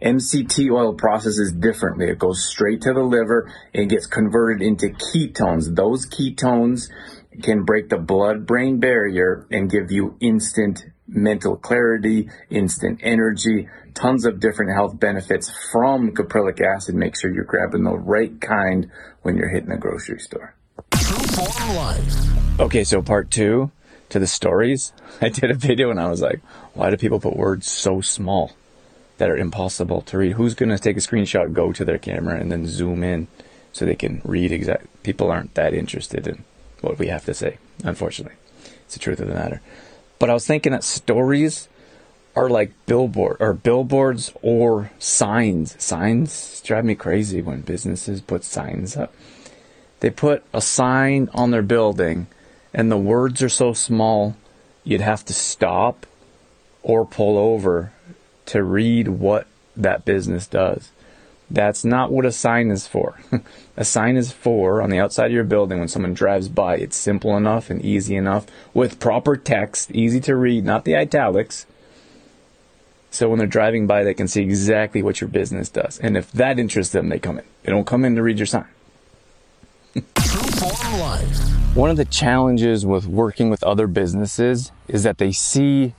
MCT 0.02 0.70
oil 0.70 0.94
processes 0.94 1.52
differently. 1.52 2.08
It 2.08 2.18
goes 2.18 2.44
straight 2.44 2.82
to 2.82 2.92
the 2.92 3.02
liver 3.02 3.52
and 3.74 3.88
gets 3.88 4.06
converted 4.06 4.62
into 4.62 4.88
ketones. 4.88 5.74
Those 5.74 6.06
ketones 6.06 6.90
can 7.42 7.64
break 7.64 7.88
the 7.88 7.98
blood 7.98 8.46
brain 8.46 8.80
barrier 8.80 9.46
and 9.50 9.70
give 9.70 9.90
you 9.90 10.16
instant 10.20 10.84
mental 11.08 11.56
clarity, 11.56 12.28
instant 12.50 13.00
energy, 13.02 13.68
tons 13.94 14.24
of 14.24 14.40
different 14.40 14.72
health 14.74 14.98
benefits 14.98 15.52
from 15.70 16.12
caprylic 16.12 16.60
acid. 16.60 16.94
Make 16.94 17.18
sure 17.18 17.32
you're 17.32 17.44
grabbing 17.44 17.84
the 17.84 17.96
right 17.96 18.40
kind 18.40 18.90
when 19.22 19.36
you're 19.36 19.48
hitting 19.48 19.70
the 19.70 19.76
grocery 19.76 20.18
store. 20.20 20.54
Okay, 22.58 22.84
so 22.84 23.02
part 23.02 23.30
two 23.30 23.70
to 24.08 24.18
the 24.18 24.26
stories. 24.26 24.92
I 25.20 25.28
did 25.28 25.50
a 25.50 25.54
video 25.54 25.90
and 25.90 26.00
I 26.00 26.08
was 26.08 26.22
like, 26.22 26.40
why 26.74 26.90
do 26.90 26.96
people 26.96 27.20
put 27.20 27.36
words 27.36 27.66
so 27.66 28.00
small? 28.00 28.52
That 29.18 29.30
are 29.30 29.36
impossible 29.36 30.02
to 30.02 30.18
read. 30.18 30.32
Who's 30.32 30.54
going 30.54 30.68
to 30.70 30.78
take 30.78 30.96
a 30.96 31.00
screenshot, 31.00 31.52
go 31.52 31.72
to 31.72 31.84
their 31.84 31.98
camera, 31.98 32.38
and 32.38 32.50
then 32.52 32.66
zoom 32.66 33.02
in 33.02 33.28
so 33.72 33.84
they 33.84 33.94
can 33.94 34.20
read 34.24 34.52
exact? 34.52 34.86
People 35.02 35.30
aren't 35.30 35.54
that 35.54 35.74
interested 35.74 36.26
in 36.26 36.44
what 36.80 36.98
we 36.98 37.08
have 37.08 37.24
to 37.24 37.34
say, 37.34 37.58
unfortunately. 37.84 38.36
It's 38.84 38.94
the 38.94 39.00
truth 39.00 39.20
of 39.20 39.28
the 39.28 39.34
matter. 39.34 39.60
But 40.18 40.30
I 40.30 40.34
was 40.34 40.46
thinking 40.46 40.72
that 40.72 40.84
stories 40.84 41.68
are 42.34 42.50
like 42.50 42.70
billboard 42.84 43.38
or 43.40 43.54
billboards 43.54 44.32
or 44.42 44.90
signs. 44.98 45.82
Signs 45.82 46.60
drive 46.60 46.84
me 46.84 46.94
crazy 46.94 47.40
when 47.40 47.62
businesses 47.62 48.20
put 48.20 48.44
signs 48.44 48.96
up. 48.96 49.14
They 50.00 50.10
put 50.10 50.44
a 50.52 50.60
sign 50.60 51.30
on 51.32 51.50
their 51.50 51.62
building 51.62 52.26
and 52.74 52.92
the 52.92 52.98
words 52.98 53.42
are 53.42 53.48
so 53.48 53.72
small 53.72 54.36
you'd 54.84 55.00
have 55.00 55.24
to 55.24 55.32
stop 55.32 56.06
or 56.82 57.06
pull 57.06 57.38
over 57.38 57.92
to 58.46 58.62
read 58.62 59.08
what 59.08 59.46
that 59.76 60.04
business 60.04 60.46
does. 60.46 60.90
That's 61.50 61.84
not 61.84 62.10
what 62.10 62.26
a 62.26 62.32
sign 62.32 62.70
is 62.70 62.86
for. 62.86 63.20
a 63.76 63.84
sign 63.84 64.16
is 64.16 64.32
for 64.32 64.82
on 64.82 64.90
the 64.90 64.98
outside 64.98 65.26
of 65.26 65.32
your 65.32 65.44
building 65.44 65.78
when 65.78 65.88
someone 65.88 66.14
drives 66.14 66.48
by. 66.48 66.76
It's 66.76 66.96
simple 66.96 67.36
enough 67.36 67.70
and 67.70 67.84
easy 67.84 68.16
enough 68.16 68.46
with 68.74 68.98
proper 68.98 69.36
text, 69.36 69.92
easy 69.92 70.20
to 70.22 70.34
read, 70.34 70.64
not 70.64 70.84
the 70.84 70.96
italics. 70.96 71.66
So 73.10 73.28
when 73.28 73.38
they're 73.38 73.46
driving 73.46 73.86
by, 73.86 74.02
they 74.02 74.14
can 74.14 74.26
see 74.26 74.42
exactly 74.42 75.02
what 75.02 75.20
your 75.20 75.28
business 75.28 75.68
does. 75.68 75.98
And 76.00 76.16
if 76.16 76.32
that 76.32 76.58
interests 76.58 76.92
them, 76.92 77.08
they 77.08 77.20
come 77.20 77.38
in. 77.38 77.44
They 77.62 77.70
don't 77.70 77.86
come 77.86 78.04
in 78.04 78.16
to 78.16 78.22
read 78.22 78.38
your 78.38 78.46
sign. 78.46 78.66
One 81.74 81.90
of 81.90 81.96
the 81.96 82.04
challenges 82.04 82.84
with 82.84 83.06
working 83.06 83.50
with 83.50 83.62
other 83.62 83.86
businesses 83.86 84.72
is 84.88 85.04
that 85.04 85.18
they 85.18 85.30
see 85.30 85.94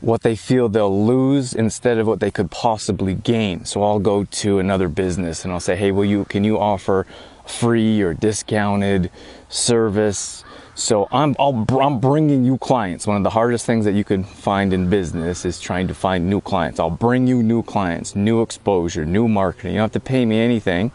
what 0.00 0.22
they 0.22 0.34
feel 0.34 0.68
they'll 0.68 1.04
lose 1.04 1.52
instead 1.54 1.98
of 1.98 2.06
what 2.06 2.20
they 2.20 2.30
could 2.30 2.50
possibly 2.50 3.14
gain. 3.14 3.64
So 3.64 3.82
I'll 3.82 3.98
go 3.98 4.24
to 4.24 4.58
another 4.58 4.88
business 4.88 5.44
and 5.44 5.52
I'll 5.52 5.60
say, 5.60 5.76
"Hey, 5.76 5.92
will 5.92 6.04
you 6.04 6.24
can 6.24 6.44
you 6.44 6.58
offer 6.58 7.06
free 7.46 8.00
or 8.00 8.14
discounted 8.14 9.10
service?" 9.48 10.44
So 10.74 11.08
I'm 11.12 11.36
I'll, 11.38 11.66
I'm 11.78 12.00
bringing 12.00 12.44
you 12.44 12.56
clients. 12.56 13.06
One 13.06 13.18
of 13.18 13.22
the 13.22 13.30
hardest 13.30 13.66
things 13.66 13.84
that 13.84 13.92
you 13.92 14.04
can 14.04 14.24
find 14.24 14.72
in 14.72 14.88
business 14.88 15.44
is 15.44 15.60
trying 15.60 15.88
to 15.88 15.94
find 15.94 16.30
new 16.30 16.40
clients. 16.40 16.80
I'll 16.80 16.88
bring 16.88 17.26
you 17.26 17.42
new 17.42 17.62
clients, 17.62 18.16
new 18.16 18.40
exposure, 18.40 19.04
new 19.04 19.28
marketing. 19.28 19.72
You 19.72 19.78
don't 19.78 19.84
have 19.84 19.92
to 19.92 20.00
pay 20.00 20.24
me 20.24 20.40
anything, 20.40 20.92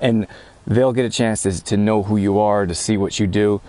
and 0.00 0.26
they'll 0.66 0.92
get 0.92 1.06
a 1.06 1.10
chance 1.10 1.42
to, 1.42 1.64
to 1.64 1.76
know 1.78 2.02
who 2.02 2.18
you 2.18 2.38
are, 2.38 2.66
to 2.66 2.74
see 2.74 2.98
what 2.98 3.18
you 3.18 3.26
do. 3.26 3.62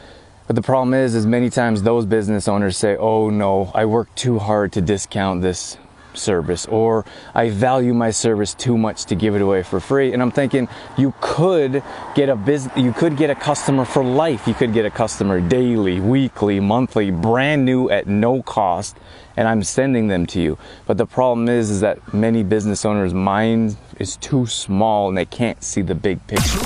But 0.52 0.58
the 0.58 0.64
problem 0.64 0.94
is, 0.94 1.16
is 1.16 1.26
many 1.26 1.50
times 1.50 1.82
those 1.82 2.06
business 2.06 2.50
owners 2.50 2.76
say, 2.76 2.98
oh 2.98 3.30
no, 3.30 3.72
I 3.74 3.86
work 3.86 4.14
too 4.16 4.38
hard 4.38 4.74
to 4.74 4.82
discount 4.82 5.42
this 5.42 5.78
service 6.14 6.66
or 6.66 7.06
I 7.34 7.52
value 7.52 7.94
my 7.94 8.12
service 8.12 8.54
too 8.54 8.78
much 8.78 9.06
to 9.06 9.16
give 9.16 9.34
it 9.34 9.42
away 9.42 9.64
for 9.64 9.80
free. 9.80 10.12
And 10.12 10.22
I'm 10.22 10.30
thinking 10.30 10.68
you 10.98 11.14
could 11.22 11.82
get 12.16 12.28
a 12.28 12.36
business, 12.36 12.76
you 12.76 12.92
could 12.92 13.16
get 13.16 13.30
a 13.30 13.36
customer 13.36 13.86
for 13.86 14.04
life. 14.04 14.46
You 14.46 14.54
could 14.54 14.74
get 14.74 14.84
a 14.84 14.90
customer 14.90 15.40
daily, 15.40 16.02
weekly, 16.02 16.60
monthly, 16.60 17.12
brand 17.12 17.64
new 17.64 17.90
at 17.90 18.08
no 18.08 18.42
cost. 18.42 18.98
And 19.38 19.48
I'm 19.48 19.64
sending 19.64 20.08
them 20.08 20.26
to 20.28 20.42
you. 20.42 20.58
But 20.86 20.98
the 20.98 21.06
problem 21.06 21.48
is, 21.50 21.70
is 21.70 21.82
that 21.82 22.14
many 22.14 22.44
business 22.44 22.86
owners' 22.86 23.14
mind 23.14 23.78
is 24.00 24.18
too 24.18 24.46
small 24.46 25.10
and 25.10 25.18
they 25.18 25.26
can't 25.26 25.64
see 25.64 25.82
the 25.82 25.96
big 25.96 26.26
picture. 26.28 26.60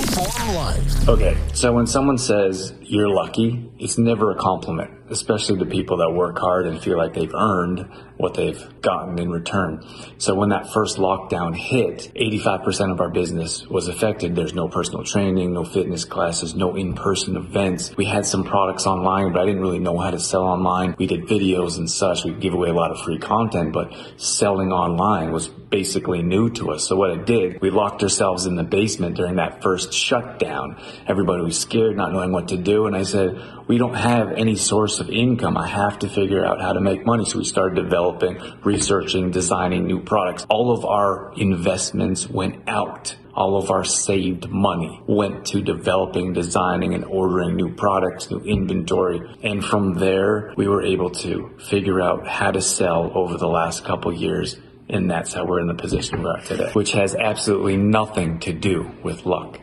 Okay, 1.08 1.36
so 1.54 1.72
when 1.72 1.86
someone 1.86 2.18
says 2.18 2.72
you're 2.80 3.08
lucky, 3.08 3.70
it's 3.78 3.98
never 3.98 4.30
a 4.30 4.36
compliment, 4.36 4.90
especially 5.10 5.58
to 5.58 5.66
people 5.66 5.98
that 5.98 6.10
work 6.10 6.38
hard 6.38 6.66
and 6.66 6.80
feel 6.80 6.96
like 6.96 7.14
they've 7.14 7.34
earned 7.34 7.88
what 8.16 8.34
they've 8.34 8.80
gotten 8.80 9.18
in 9.18 9.30
return. 9.30 9.84
So 10.18 10.34
when 10.34 10.48
that 10.48 10.72
first 10.72 10.96
lockdown 10.96 11.54
hit, 11.54 12.10
85% 12.16 12.92
of 12.92 13.00
our 13.00 13.10
business 13.10 13.66
was 13.66 13.88
affected. 13.88 14.34
There's 14.34 14.54
no 14.54 14.68
personal 14.68 15.04
training, 15.04 15.52
no 15.52 15.64
fitness 15.64 16.04
classes, 16.04 16.54
no 16.54 16.74
in-person 16.74 17.36
events. 17.36 17.94
We 17.96 18.06
had 18.06 18.24
some 18.24 18.42
products 18.42 18.86
online, 18.86 19.32
but 19.32 19.42
I 19.42 19.46
didn't 19.46 19.60
really 19.60 19.80
know 19.80 19.98
how 19.98 20.10
to 20.10 20.18
sell 20.18 20.44
online. 20.44 20.94
We 20.98 21.06
did 21.06 21.26
videos 21.26 21.76
and 21.76 21.90
such. 21.90 22.24
We 22.24 22.32
give 22.32 22.54
away 22.56 22.70
a 22.70 22.74
lot 22.74 22.90
of 22.90 23.00
free 23.00 23.18
content, 23.18 23.72
but 23.72 23.92
selling 24.16 24.72
online 24.72 25.32
was 25.32 25.48
basically 25.48 26.22
new 26.22 26.50
to 26.50 26.70
us. 26.70 26.88
So 26.88 26.96
what 26.96 27.10
it 27.10 27.26
did, 27.26 27.60
we 27.60 27.70
locked 27.70 28.02
ourselves 28.02 28.46
in 28.46 28.56
the 28.56 28.64
basement 28.64 29.16
during 29.16 29.36
that 29.36 29.62
first 29.62 29.92
shutdown. 29.92 30.80
Everybody 31.06 31.42
was 31.42 31.58
scared, 31.58 31.96
not 31.96 32.12
knowing 32.12 32.32
what 32.32 32.48
to 32.48 32.56
do. 32.56 32.86
And 32.86 32.96
I 32.96 33.02
said, 33.02 33.40
we 33.66 33.78
don't 33.78 33.94
have 33.94 34.32
any 34.32 34.56
source 34.56 35.00
of 35.00 35.10
income. 35.10 35.56
I 35.56 35.66
have 35.66 35.98
to 36.00 36.08
figure 36.08 36.44
out 36.44 36.60
how 36.60 36.72
to 36.72 36.80
make 36.80 37.04
money. 37.04 37.24
So 37.24 37.38
we 37.38 37.44
started 37.44 37.74
developing, 37.82 38.38
researching, 38.64 39.30
designing 39.30 39.86
new 39.86 40.00
products. 40.00 40.46
All 40.48 40.72
of 40.72 40.84
our 40.84 41.32
investments 41.36 42.28
went 42.28 42.68
out 42.68 43.16
all 43.36 43.56
of 43.56 43.70
our 43.70 43.84
saved 43.84 44.48
money 44.48 45.00
went 45.06 45.44
to 45.46 45.60
developing, 45.60 46.32
designing, 46.32 46.94
and 46.94 47.04
ordering 47.04 47.54
new 47.54 47.72
products, 47.74 48.30
new 48.30 48.40
inventory. 48.40 49.20
And 49.42 49.62
from 49.62 49.94
there, 49.94 50.54
we 50.56 50.66
were 50.66 50.82
able 50.82 51.10
to 51.10 51.54
figure 51.68 52.00
out 52.00 52.26
how 52.26 52.50
to 52.50 52.62
sell 52.62 53.12
over 53.14 53.36
the 53.36 53.46
last 53.46 53.84
couple 53.84 54.12
years. 54.12 54.56
And 54.88 55.10
that's 55.10 55.34
how 55.34 55.44
we're 55.44 55.60
in 55.60 55.66
the 55.66 55.74
position 55.74 56.22
we're 56.22 56.38
at 56.38 56.46
today, 56.46 56.70
which 56.72 56.92
has 56.92 57.14
absolutely 57.14 57.76
nothing 57.76 58.38
to 58.40 58.52
do 58.52 58.90
with 59.02 59.26
luck. 59.26 59.60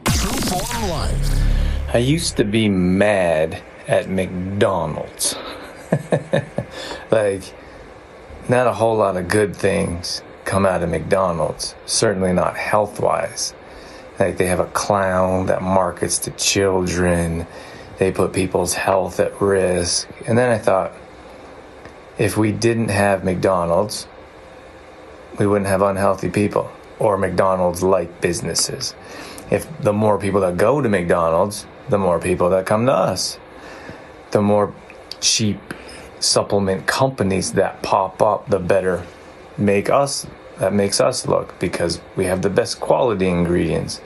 I 1.93 1.97
used 1.97 2.37
to 2.37 2.43
be 2.43 2.69
mad 2.69 3.63
at 3.87 4.09
McDonald's. 4.09 5.35
like, 7.11 7.53
not 8.49 8.67
a 8.67 8.73
whole 8.73 8.97
lot 8.97 9.17
of 9.17 9.27
good 9.27 9.55
things 9.55 10.21
come 10.45 10.65
out 10.65 10.83
of 10.83 10.89
McDonald's, 10.89 11.73
certainly 11.85 12.33
not 12.33 12.57
health 12.57 12.99
wise. 12.99 13.53
Like 14.19 14.37
they 14.37 14.47
have 14.47 14.59
a 14.59 14.67
clown 14.67 15.47
that 15.47 15.61
markets 15.61 16.19
to 16.19 16.31
children. 16.31 17.47
They 17.97 18.11
put 18.11 18.33
people's 18.33 18.73
health 18.73 19.19
at 19.19 19.39
risk. 19.41 20.07
And 20.27 20.37
then 20.37 20.49
I 20.49 20.57
thought, 20.57 20.93
if 22.17 22.37
we 22.37 22.51
didn't 22.51 22.89
have 22.89 23.23
McDonald's, 23.23 24.07
we 25.39 25.47
wouldn't 25.47 25.67
have 25.67 25.81
unhealthy 25.81 26.29
people 26.29 26.71
or 26.99 27.17
McDonald's 27.17 27.81
like 27.81 28.21
businesses. 28.21 28.93
If 29.51 29.67
the 29.81 29.93
more 29.93 30.19
people 30.19 30.41
that 30.41 30.57
go 30.57 30.81
to 30.81 30.89
McDonald's, 30.89 31.65
the 31.89 31.97
more 31.97 32.19
people 32.19 32.49
that 32.51 32.65
come 32.65 32.85
to 32.85 32.93
us. 32.93 33.37
The 34.31 34.41
more 34.41 34.73
cheap 35.19 35.59
supplement 36.19 36.87
companies 36.87 37.53
that 37.53 37.81
pop 37.83 38.21
up, 38.21 38.49
the 38.49 38.59
better 38.59 39.05
make 39.57 39.89
us 39.89 40.25
that 40.63 40.71
makes 40.71 41.01
us 41.01 41.27
look 41.27 41.59
because 41.59 41.99
we 42.15 42.23
have 42.23 42.41
the 42.41 42.49
best 42.49 42.79
quality 42.79 43.27
ingredients. 43.27 43.99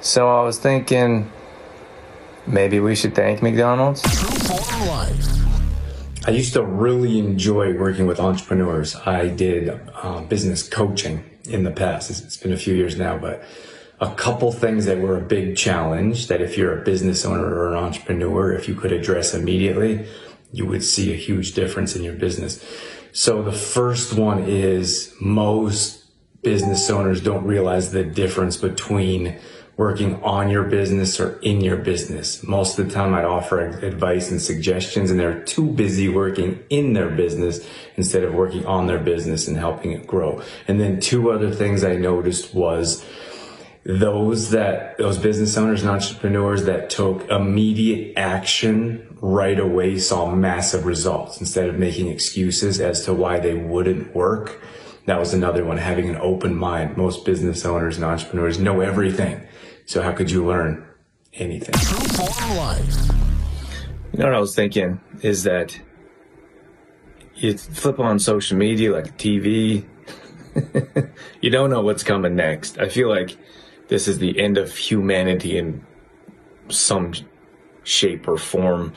So 0.00 0.28
I 0.28 0.44
was 0.44 0.56
thinking 0.56 1.32
maybe 2.46 2.78
we 2.78 2.94
should 2.94 3.12
thank 3.16 3.42
McDonald's. 3.42 4.02
I 6.24 6.30
used 6.30 6.52
to 6.52 6.62
really 6.62 7.18
enjoy 7.18 7.76
working 7.76 8.06
with 8.06 8.20
entrepreneurs. 8.20 8.94
I 8.94 9.26
did 9.26 9.80
uh, 9.94 10.20
business 10.22 10.62
coaching 10.68 11.24
in 11.48 11.64
the 11.64 11.72
past. 11.72 12.10
It's, 12.10 12.20
it's 12.20 12.36
been 12.36 12.52
a 12.52 12.56
few 12.56 12.74
years 12.76 12.96
now, 12.96 13.18
but 13.18 13.42
a 14.00 14.14
couple 14.14 14.52
things 14.52 14.84
that 14.84 14.98
were 14.98 15.16
a 15.16 15.22
big 15.22 15.56
challenge 15.56 16.28
that 16.28 16.40
if 16.40 16.56
you're 16.56 16.80
a 16.80 16.84
business 16.84 17.24
owner 17.24 17.52
or 17.52 17.72
an 17.72 17.82
entrepreneur, 17.82 18.52
if 18.52 18.68
you 18.68 18.76
could 18.76 18.92
address 18.92 19.34
immediately, 19.34 20.06
you 20.52 20.66
would 20.66 20.84
see 20.84 21.12
a 21.12 21.16
huge 21.16 21.54
difference 21.54 21.96
in 21.96 22.04
your 22.04 22.14
business. 22.14 22.64
So 23.16 23.42
the 23.42 23.50
first 23.50 24.12
one 24.12 24.44
is 24.44 25.14
most 25.18 26.04
business 26.42 26.90
owners 26.90 27.22
don't 27.22 27.46
realize 27.46 27.90
the 27.90 28.04
difference 28.04 28.58
between 28.58 29.38
working 29.78 30.22
on 30.22 30.50
your 30.50 30.64
business 30.64 31.18
or 31.18 31.38
in 31.40 31.62
your 31.62 31.78
business. 31.78 32.42
Most 32.42 32.78
of 32.78 32.86
the 32.86 32.92
time 32.92 33.14
I'd 33.14 33.24
offer 33.24 33.58
advice 33.58 34.30
and 34.30 34.38
suggestions 34.40 35.10
and 35.10 35.18
they're 35.18 35.42
too 35.44 35.66
busy 35.66 36.10
working 36.10 36.62
in 36.68 36.92
their 36.92 37.08
business 37.08 37.66
instead 37.96 38.22
of 38.22 38.34
working 38.34 38.66
on 38.66 38.86
their 38.86 38.98
business 38.98 39.48
and 39.48 39.56
helping 39.56 39.92
it 39.92 40.06
grow. 40.06 40.42
And 40.68 40.78
then 40.78 41.00
two 41.00 41.30
other 41.30 41.50
things 41.50 41.84
I 41.84 41.96
noticed 41.96 42.54
was 42.54 43.02
those 43.86 44.50
that, 44.50 44.98
those 44.98 45.18
business 45.18 45.56
owners 45.56 45.82
and 45.82 45.90
entrepreneurs 45.90 46.64
that 46.64 46.90
took 46.90 47.28
immediate 47.30 48.16
action 48.16 49.16
right 49.20 49.58
away 49.58 49.98
saw 49.98 50.30
massive 50.30 50.84
results 50.84 51.40
instead 51.40 51.68
of 51.68 51.78
making 51.78 52.08
excuses 52.08 52.80
as 52.80 53.04
to 53.04 53.14
why 53.14 53.38
they 53.38 53.54
wouldn't 53.54 54.14
work. 54.14 54.60
That 55.06 55.20
was 55.20 55.32
another 55.32 55.64
one, 55.64 55.76
having 55.76 56.08
an 56.08 56.16
open 56.16 56.54
mind. 56.56 56.96
Most 56.96 57.24
business 57.24 57.64
owners 57.64 57.96
and 57.96 58.04
entrepreneurs 58.04 58.58
know 58.58 58.80
everything 58.80 59.46
so 59.86 60.02
how 60.02 60.12
could 60.12 60.30
you 60.30 60.44
learn 60.44 60.84
anything? 61.34 61.74
You 64.12 64.18
know 64.18 64.26
what 64.26 64.34
I 64.34 64.40
was 64.40 64.54
thinking 64.54 65.00
is 65.22 65.44
that 65.44 65.80
you 67.36 67.56
flip 67.56 68.00
on 68.00 68.18
social 68.18 68.58
media 68.58 68.92
like 68.92 69.16
TV, 69.16 69.84
you 71.40 71.50
don't 71.50 71.70
know 71.70 71.82
what's 71.82 72.02
coming 72.02 72.34
next. 72.34 72.78
I 72.78 72.88
feel 72.88 73.08
like 73.08 73.38
this 73.88 74.08
is 74.08 74.18
the 74.18 74.38
end 74.40 74.58
of 74.58 74.74
humanity 74.74 75.58
in 75.58 75.84
some 76.68 77.12
shape 77.84 78.26
or 78.28 78.36
form. 78.36 78.92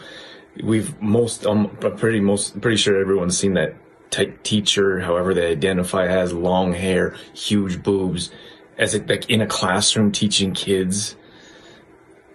We've 0.63 0.99
most, 1.01 1.45
um, 1.45 1.69
pretty 1.97 2.19
most, 2.19 2.59
pretty 2.59 2.77
sure 2.77 2.99
everyone's 2.99 3.37
seen 3.37 3.53
that 3.53 3.75
type 4.09 4.43
teacher, 4.43 4.99
however 4.99 5.33
they 5.33 5.51
identify 5.51 6.07
as 6.07 6.33
long 6.33 6.73
hair, 6.73 7.15
huge 7.33 7.83
boobs 7.83 8.31
as 8.77 8.95
like 9.07 9.29
in 9.29 9.41
a 9.41 9.47
classroom 9.47 10.11
teaching 10.11 10.53
kids 10.53 11.15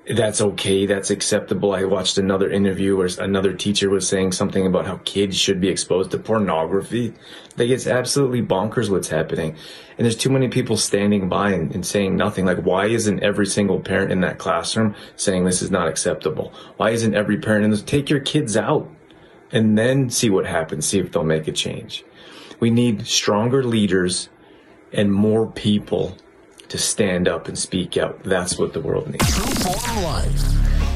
that's 0.06 0.40
okay 0.40 0.86
that's 0.86 1.10
acceptable. 1.10 1.72
I 1.74 1.84
watched 1.84 2.18
another 2.18 2.50
interview 2.50 2.96
where 2.96 3.08
another 3.18 3.54
teacher 3.54 3.88
was 3.88 4.06
saying 4.06 4.32
something 4.32 4.66
about 4.66 4.86
how 4.86 4.98
kids 5.04 5.36
should 5.36 5.60
be 5.60 5.68
exposed 5.68 6.10
to 6.10 6.18
pornography. 6.18 7.14
Like 7.56 7.70
it's 7.70 7.86
absolutely 7.86 8.42
bonkers 8.42 8.90
what's 8.90 9.08
happening. 9.08 9.56
And 9.96 10.04
there's 10.04 10.16
too 10.16 10.30
many 10.30 10.48
people 10.48 10.76
standing 10.76 11.28
by 11.28 11.52
and, 11.52 11.74
and 11.74 11.86
saying 11.86 12.16
nothing. 12.16 12.44
Like 12.44 12.58
why 12.58 12.86
isn't 12.86 13.22
every 13.22 13.46
single 13.46 13.80
parent 13.80 14.12
in 14.12 14.20
that 14.20 14.38
classroom 14.38 14.94
saying 15.16 15.44
this 15.44 15.62
is 15.62 15.70
not 15.70 15.88
acceptable? 15.88 16.52
Why 16.76 16.90
isn't 16.90 17.14
every 17.14 17.38
parent 17.38 17.64
in 17.64 17.70
this 17.70 17.82
take 17.82 18.10
your 18.10 18.20
kids 18.20 18.56
out 18.56 18.90
and 19.54 19.78
then 19.78 20.10
see 20.10 20.28
what 20.28 20.44
happens 20.44 20.84
see 20.84 20.98
if 20.98 21.12
they'll 21.12 21.24
make 21.24 21.48
a 21.48 21.52
change. 21.52 22.04
We 22.60 22.70
need 22.70 23.06
stronger 23.06 23.62
leaders 23.62 24.28
and 24.92 25.12
more 25.12 25.50
people 25.50 26.16
to 26.68 26.78
stand 26.78 27.28
up 27.28 27.48
and 27.48 27.58
speak 27.58 27.96
out. 27.96 28.22
That's 28.24 28.58
what 28.58 28.72
the 28.72 28.80
world 28.80 29.08
needs. 29.10 29.38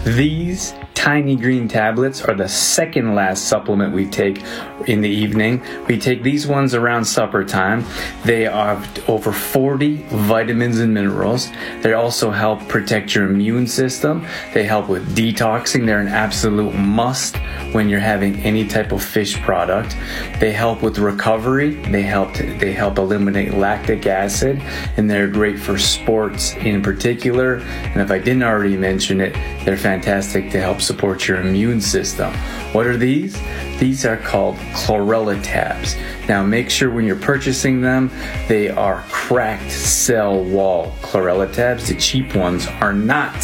These 0.04 0.74
tiny 0.94 1.36
green 1.36 1.68
tablets 1.68 2.22
are 2.22 2.34
the 2.34 2.48
second 2.48 3.14
last 3.14 3.44
supplement 3.46 3.94
we 3.94 4.06
take 4.06 4.42
in 4.86 5.00
the 5.00 5.08
evening. 5.08 5.62
We 5.86 5.98
take 5.98 6.22
these 6.22 6.46
ones 6.46 6.74
around 6.74 7.04
supper 7.04 7.44
time. 7.44 7.84
They 8.24 8.44
have 8.44 9.08
over 9.08 9.32
40 9.32 9.96
vitamins 10.08 10.78
and 10.78 10.94
minerals. 10.94 11.50
They 11.82 11.92
also 11.92 12.30
help 12.30 12.66
protect 12.68 13.14
your 13.14 13.24
immune 13.24 13.66
system. 13.66 14.26
They 14.54 14.64
help 14.64 14.88
with 14.88 15.16
detoxing. 15.16 15.86
They're 15.86 16.00
an 16.00 16.08
absolute 16.08 16.74
must 16.74 17.36
when 17.72 17.88
you're 17.88 18.00
having 18.00 18.36
any 18.40 18.66
type 18.66 18.92
of 18.92 19.02
fish 19.02 19.40
product. 19.40 19.96
They 20.40 20.52
help 20.52 20.82
with 20.82 20.98
recovery. 20.98 21.74
They 21.74 22.02
help 22.02 22.34
they 22.34 22.72
help 22.72 22.98
eliminate 22.98 23.54
lactic 23.54 24.06
acid 24.06 24.60
and 24.96 25.10
they're 25.10 25.28
great 25.28 25.58
for 25.58 25.78
sports 25.78 26.54
in 26.56 26.82
particular. 26.82 27.56
And 27.56 28.00
if 28.00 28.10
I 28.10 28.18
didn't 28.18 28.42
already 28.42 28.76
mention 28.76 29.20
it, 29.20 29.34
they're 29.64 29.76
fantastic 29.76 30.50
to 30.50 30.60
help 30.60 30.80
support 30.80 31.26
your 31.26 31.40
immune 31.40 31.80
system. 31.80 32.32
What 32.72 32.86
are 32.86 32.96
these? 32.96 33.38
These 33.78 34.04
are 34.04 34.16
called 34.16 34.56
chlorella 34.72 35.40
tabs. 35.42 35.96
Now 36.28 36.44
make 36.44 36.70
sure 36.70 36.90
when 36.90 37.04
you're 37.04 37.16
purchasing 37.16 37.80
them, 37.80 38.10
they 38.48 38.68
are 38.68 39.02
cracked 39.08 39.70
cell 39.70 40.42
wall 40.44 40.92
chlorella 41.02 41.52
tabs. 41.52 41.88
The 41.88 41.94
cheap 41.94 42.34
ones 42.34 42.66
are 42.80 42.92
not. 42.92 43.34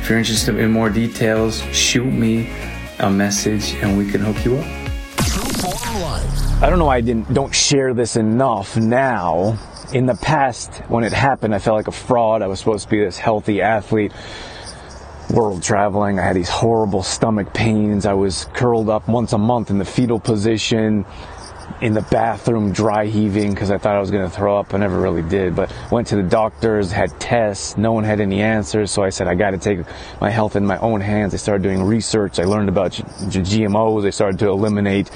If 0.00 0.08
you're 0.08 0.18
interested 0.18 0.56
in 0.56 0.70
more 0.70 0.90
details, 0.90 1.62
shoot 1.74 2.10
me 2.10 2.50
a 2.98 3.10
message 3.10 3.74
and 3.74 3.96
we 3.96 4.10
can 4.10 4.20
hook 4.20 4.44
you 4.44 4.58
up. 4.58 4.66
I 6.62 6.68
don't 6.68 6.78
know 6.78 6.86
why 6.86 6.96
I 6.96 7.00
didn't 7.00 7.32
don't 7.32 7.54
share 7.54 7.94
this 7.94 8.16
enough 8.16 8.76
now. 8.76 9.58
In 9.92 10.06
the 10.06 10.14
past, 10.14 10.72
when 10.88 11.02
it 11.02 11.12
happened, 11.12 11.52
I 11.54 11.58
felt 11.58 11.76
like 11.76 11.88
a 11.88 11.92
fraud. 11.92 12.42
I 12.42 12.46
was 12.46 12.60
supposed 12.60 12.84
to 12.84 12.90
be 12.90 13.00
this 13.00 13.18
healthy 13.18 13.60
athlete 13.60 14.12
world 15.30 15.62
traveling. 15.62 16.18
I 16.18 16.24
had 16.24 16.36
these 16.36 16.48
horrible 16.48 17.02
stomach 17.02 17.54
pains. 17.54 18.06
I 18.06 18.14
was 18.14 18.46
curled 18.52 18.88
up 18.88 19.08
once 19.08 19.32
a 19.32 19.38
month 19.38 19.70
in 19.70 19.78
the 19.78 19.84
fetal 19.84 20.18
position 20.18 21.06
in 21.80 21.94
the 21.94 22.02
bathroom 22.02 22.72
dry 22.72 23.06
heaving 23.06 23.50
because 23.50 23.70
I 23.70 23.78
thought 23.78 23.96
I 23.96 24.00
was 24.00 24.10
going 24.10 24.28
to 24.28 24.34
throw 24.34 24.58
up. 24.58 24.74
I 24.74 24.78
never 24.78 25.00
really 25.00 25.22
did, 25.22 25.54
but 25.54 25.72
went 25.90 26.08
to 26.08 26.16
the 26.16 26.22
doctors, 26.22 26.92
had 26.92 27.18
tests. 27.20 27.76
No 27.76 27.92
one 27.92 28.04
had 28.04 28.20
any 28.20 28.42
answers. 28.42 28.90
So 28.90 29.02
I 29.02 29.10
said, 29.10 29.28
I 29.28 29.34
got 29.34 29.52
to 29.52 29.58
take 29.58 29.80
my 30.20 30.30
health 30.30 30.56
in 30.56 30.66
my 30.66 30.78
own 30.78 31.00
hands. 31.00 31.32
I 31.32 31.36
started 31.38 31.62
doing 31.62 31.82
research. 31.82 32.38
I 32.38 32.44
learned 32.44 32.68
about 32.68 32.92
GMOs. 32.92 34.06
I 34.06 34.10
started 34.10 34.38
to 34.40 34.48
eliminate 34.48 35.10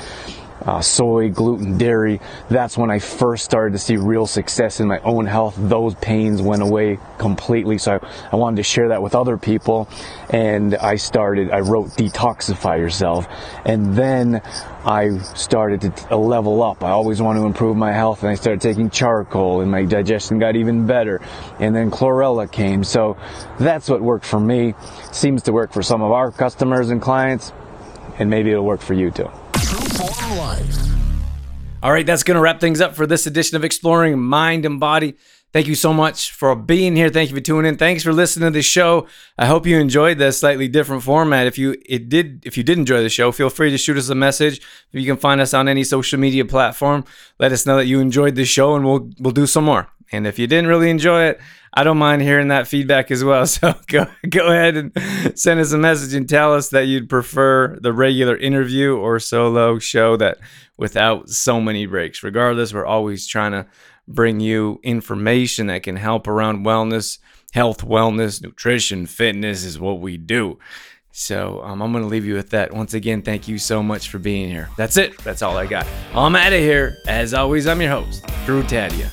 uh, 0.66 0.80
soy, 0.80 1.30
gluten, 1.30 1.78
dairy. 1.78 2.20
That's 2.48 2.76
when 2.76 2.90
I 2.90 2.98
first 2.98 3.44
started 3.44 3.72
to 3.72 3.78
see 3.78 3.96
real 3.96 4.26
success 4.26 4.80
in 4.80 4.88
my 4.88 4.98
own 5.00 5.26
health. 5.26 5.54
Those 5.58 5.94
pains 5.96 6.40
went 6.40 6.62
away 6.62 6.98
completely. 7.18 7.78
So 7.78 8.00
I, 8.00 8.28
I 8.32 8.36
wanted 8.36 8.56
to 8.56 8.62
share 8.62 8.88
that 8.88 9.02
with 9.02 9.14
other 9.14 9.36
people. 9.36 9.88
And 10.30 10.74
I 10.76 10.96
started, 10.96 11.50
I 11.50 11.60
wrote 11.60 11.90
Detoxify 11.90 12.78
Yourself. 12.78 13.26
And 13.64 13.94
then 13.94 14.42
I 14.84 15.18
started 15.18 15.80
to 15.96 16.16
level 16.16 16.62
up. 16.62 16.82
I 16.82 16.90
always 16.90 17.20
want 17.20 17.38
to 17.38 17.44
improve 17.44 17.76
my 17.76 17.92
health. 17.92 18.22
And 18.22 18.30
I 18.30 18.34
started 18.34 18.60
taking 18.60 18.90
charcoal 18.90 19.60
and 19.60 19.70
my 19.70 19.84
digestion 19.84 20.38
got 20.38 20.56
even 20.56 20.86
better. 20.86 21.20
And 21.60 21.74
then 21.74 21.90
chlorella 21.90 22.50
came. 22.50 22.84
So 22.84 23.16
that's 23.58 23.88
what 23.88 24.00
worked 24.00 24.26
for 24.26 24.40
me. 24.40 24.74
Seems 25.12 25.42
to 25.42 25.52
work 25.52 25.72
for 25.72 25.82
some 25.82 26.02
of 26.02 26.12
our 26.12 26.30
customers 26.30 26.90
and 26.90 27.00
clients. 27.00 27.52
And 28.18 28.30
maybe 28.30 28.50
it'll 28.50 28.64
work 28.64 28.80
for 28.80 28.94
you 28.94 29.10
too. 29.10 29.30
All 31.82 31.92
right, 31.92 32.06
that's 32.06 32.22
going 32.22 32.36
to 32.36 32.40
wrap 32.40 32.60
things 32.60 32.80
up 32.80 32.96
for 32.96 33.06
this 33.06 33.26
edition 33.26 33.56
of 33.56 33.64
Exploring 33.64 34.18
Mind 34.18 34.64
and 34.64 34.80
Body. 34.80 35.16
Thank 35.52 35.68
you 35.68 35.76
so 35.76 35.92
much 35.92 36.32
for 36.32 36.56
being 36.56 36.96
here. 36.96 37.10
Thank 37.10 37.30
you 37.30 37.36
for 37.36 37.40
tuning 37.40 37.68
in. 37.68 37.76
Thanks 37.76 38.02
for 38.02 38.12
listening 38.12 38.48
to 38.48 38.50
the 38.50 38.62
show. 38.62 39.06
I 39.38 39.46
hope 39.46 39.66
you 39.66 39.78
enjoyed 39.78 40.18
this 40.18 40.40
slightly 40.40 40.66
different 40.66 41.04
format. 41.04 41.46
If 41.46 41.58
you 41.58 41.76
it 41.86 42.08
did 42.08 42.42
if 42.44 42.56
you 42.56 42.64
did 42.64 42.76
enjoy 42.76 43.02
the 43.02 43.08
show, 43.08 43.30
feel 43.30 43.50
free 43.50 43.70
to 43.70 43.78
shoot 43.78 43.96
us 43.96 44.08
a 44.08 44.16
message. 44.16 44.60
You 44.90 45.06
can 45.06 45.16
find 45.16 45.40
us 45.40 45.54
on 45.54 45.68
any 45.68 45.84
social 45.84 46.18
media 46.18 46.44
platform. 46.44 47.04
Let 47.38 47.52
us 47.52 47.66
know 47.66 47.76
that 47.76 47.86
you 47.86 48.00
enjoyed 48.00 48.34
the 48.34 48.44
show 48.44 48.74
and 48.74 48.84
we'll 48.84 49.10
we'll 49.20 49.32
do 49.32 49.46
some 49.46 49.64
more. 49.64 49.93
And 50.12 50.26
if 50.26 50.38
you 50.38 50.46
didn't 50.46 50.68
really 50.68 50.90
enjoy 50.90 51.24
it, 51.24 51.40
I 51.72 51.82
don't 51.82 51.98
mind 51.98 52.22
hearing 52.22 52.48
that 52.48 52.68
feedback 52.68 53.10
as 53.10 53.24
well. 53.24 53.46
So 53.54 53.74
go 53.86 54.06
go 54.28 54.46
ahead 54.46 54.76
and 54.76 55.38
send 55.38 55.60
us 55.60 55.72
a 55.72 55.78
message 55.78 56.14
and 56.14 56.28
tell 56.28 56.54
us 56.54 56.70
that 56.70 56.86
you'd 56.86 57.08
prefer 57.08 57.78
the 57.80 57.92
regular 57.92 58.36
interview 58.36 58.96
or 58.96 59.18
solo 59.18 59.78
show 59.78 60.16
that 60.16 60.38
without 60.76 61.28
so 61.28 61.60
many 61.60 61.86
breaks. 61.86 62.22
Regardless, 62.22 62.72
we're 62.72 62.86
always 62.86 63.26
trying 63.26 63.52
to 63.52 63.66
bring 64.06 64.40
you 64.40 64.80
information 64.82 65.66
that 65.68 65.82
can 65.82 65.96
help 65.96 66.28
around 66.28 66.64
wellness, 66.64 67.18
health, 67.52 67.84
wellness, 67.84 68.42
nutrition, 68.42 69.06
fitness 69.06 69.64
is 69.64 69.78
what 69.78 70.00
we 70.00 70.16
do. 70.16 70.58
So 71.16 71.62
um, 71.62 71.80
I'm 71.80 71.92
going 71.92 72.02
to 72.02 72.08
leave 72.08 72.24
you 72.24 72.34
with 72.34 72.50
that. 72.50 72.74
Once 72.74 72.92
again, 72.92 73.22
thank 73.22 73.46
you 73.46 73.56
so 73.56 73.84
much 73.84 74.08
for 74.08 74.18
being 74.18 74.48
here. 74.48 74.68
That's 74.76 74.96
it. 74.96 75.16
That's 75.18 75.42
all 75.42 75.56
I 75.56 75.66
got. 75.66 75.86
I'm 76.12 76.34
out 76.34 76.52
of 76.52 76.58
here. 76.58 76.96
As 77.06 77.32
always, 77.32 77.68
I'm 77.68 77.80
your 77.80 77.90
host, 77.90 78.26
Drew 78.44 78.64
Tadia, 78.64 79.12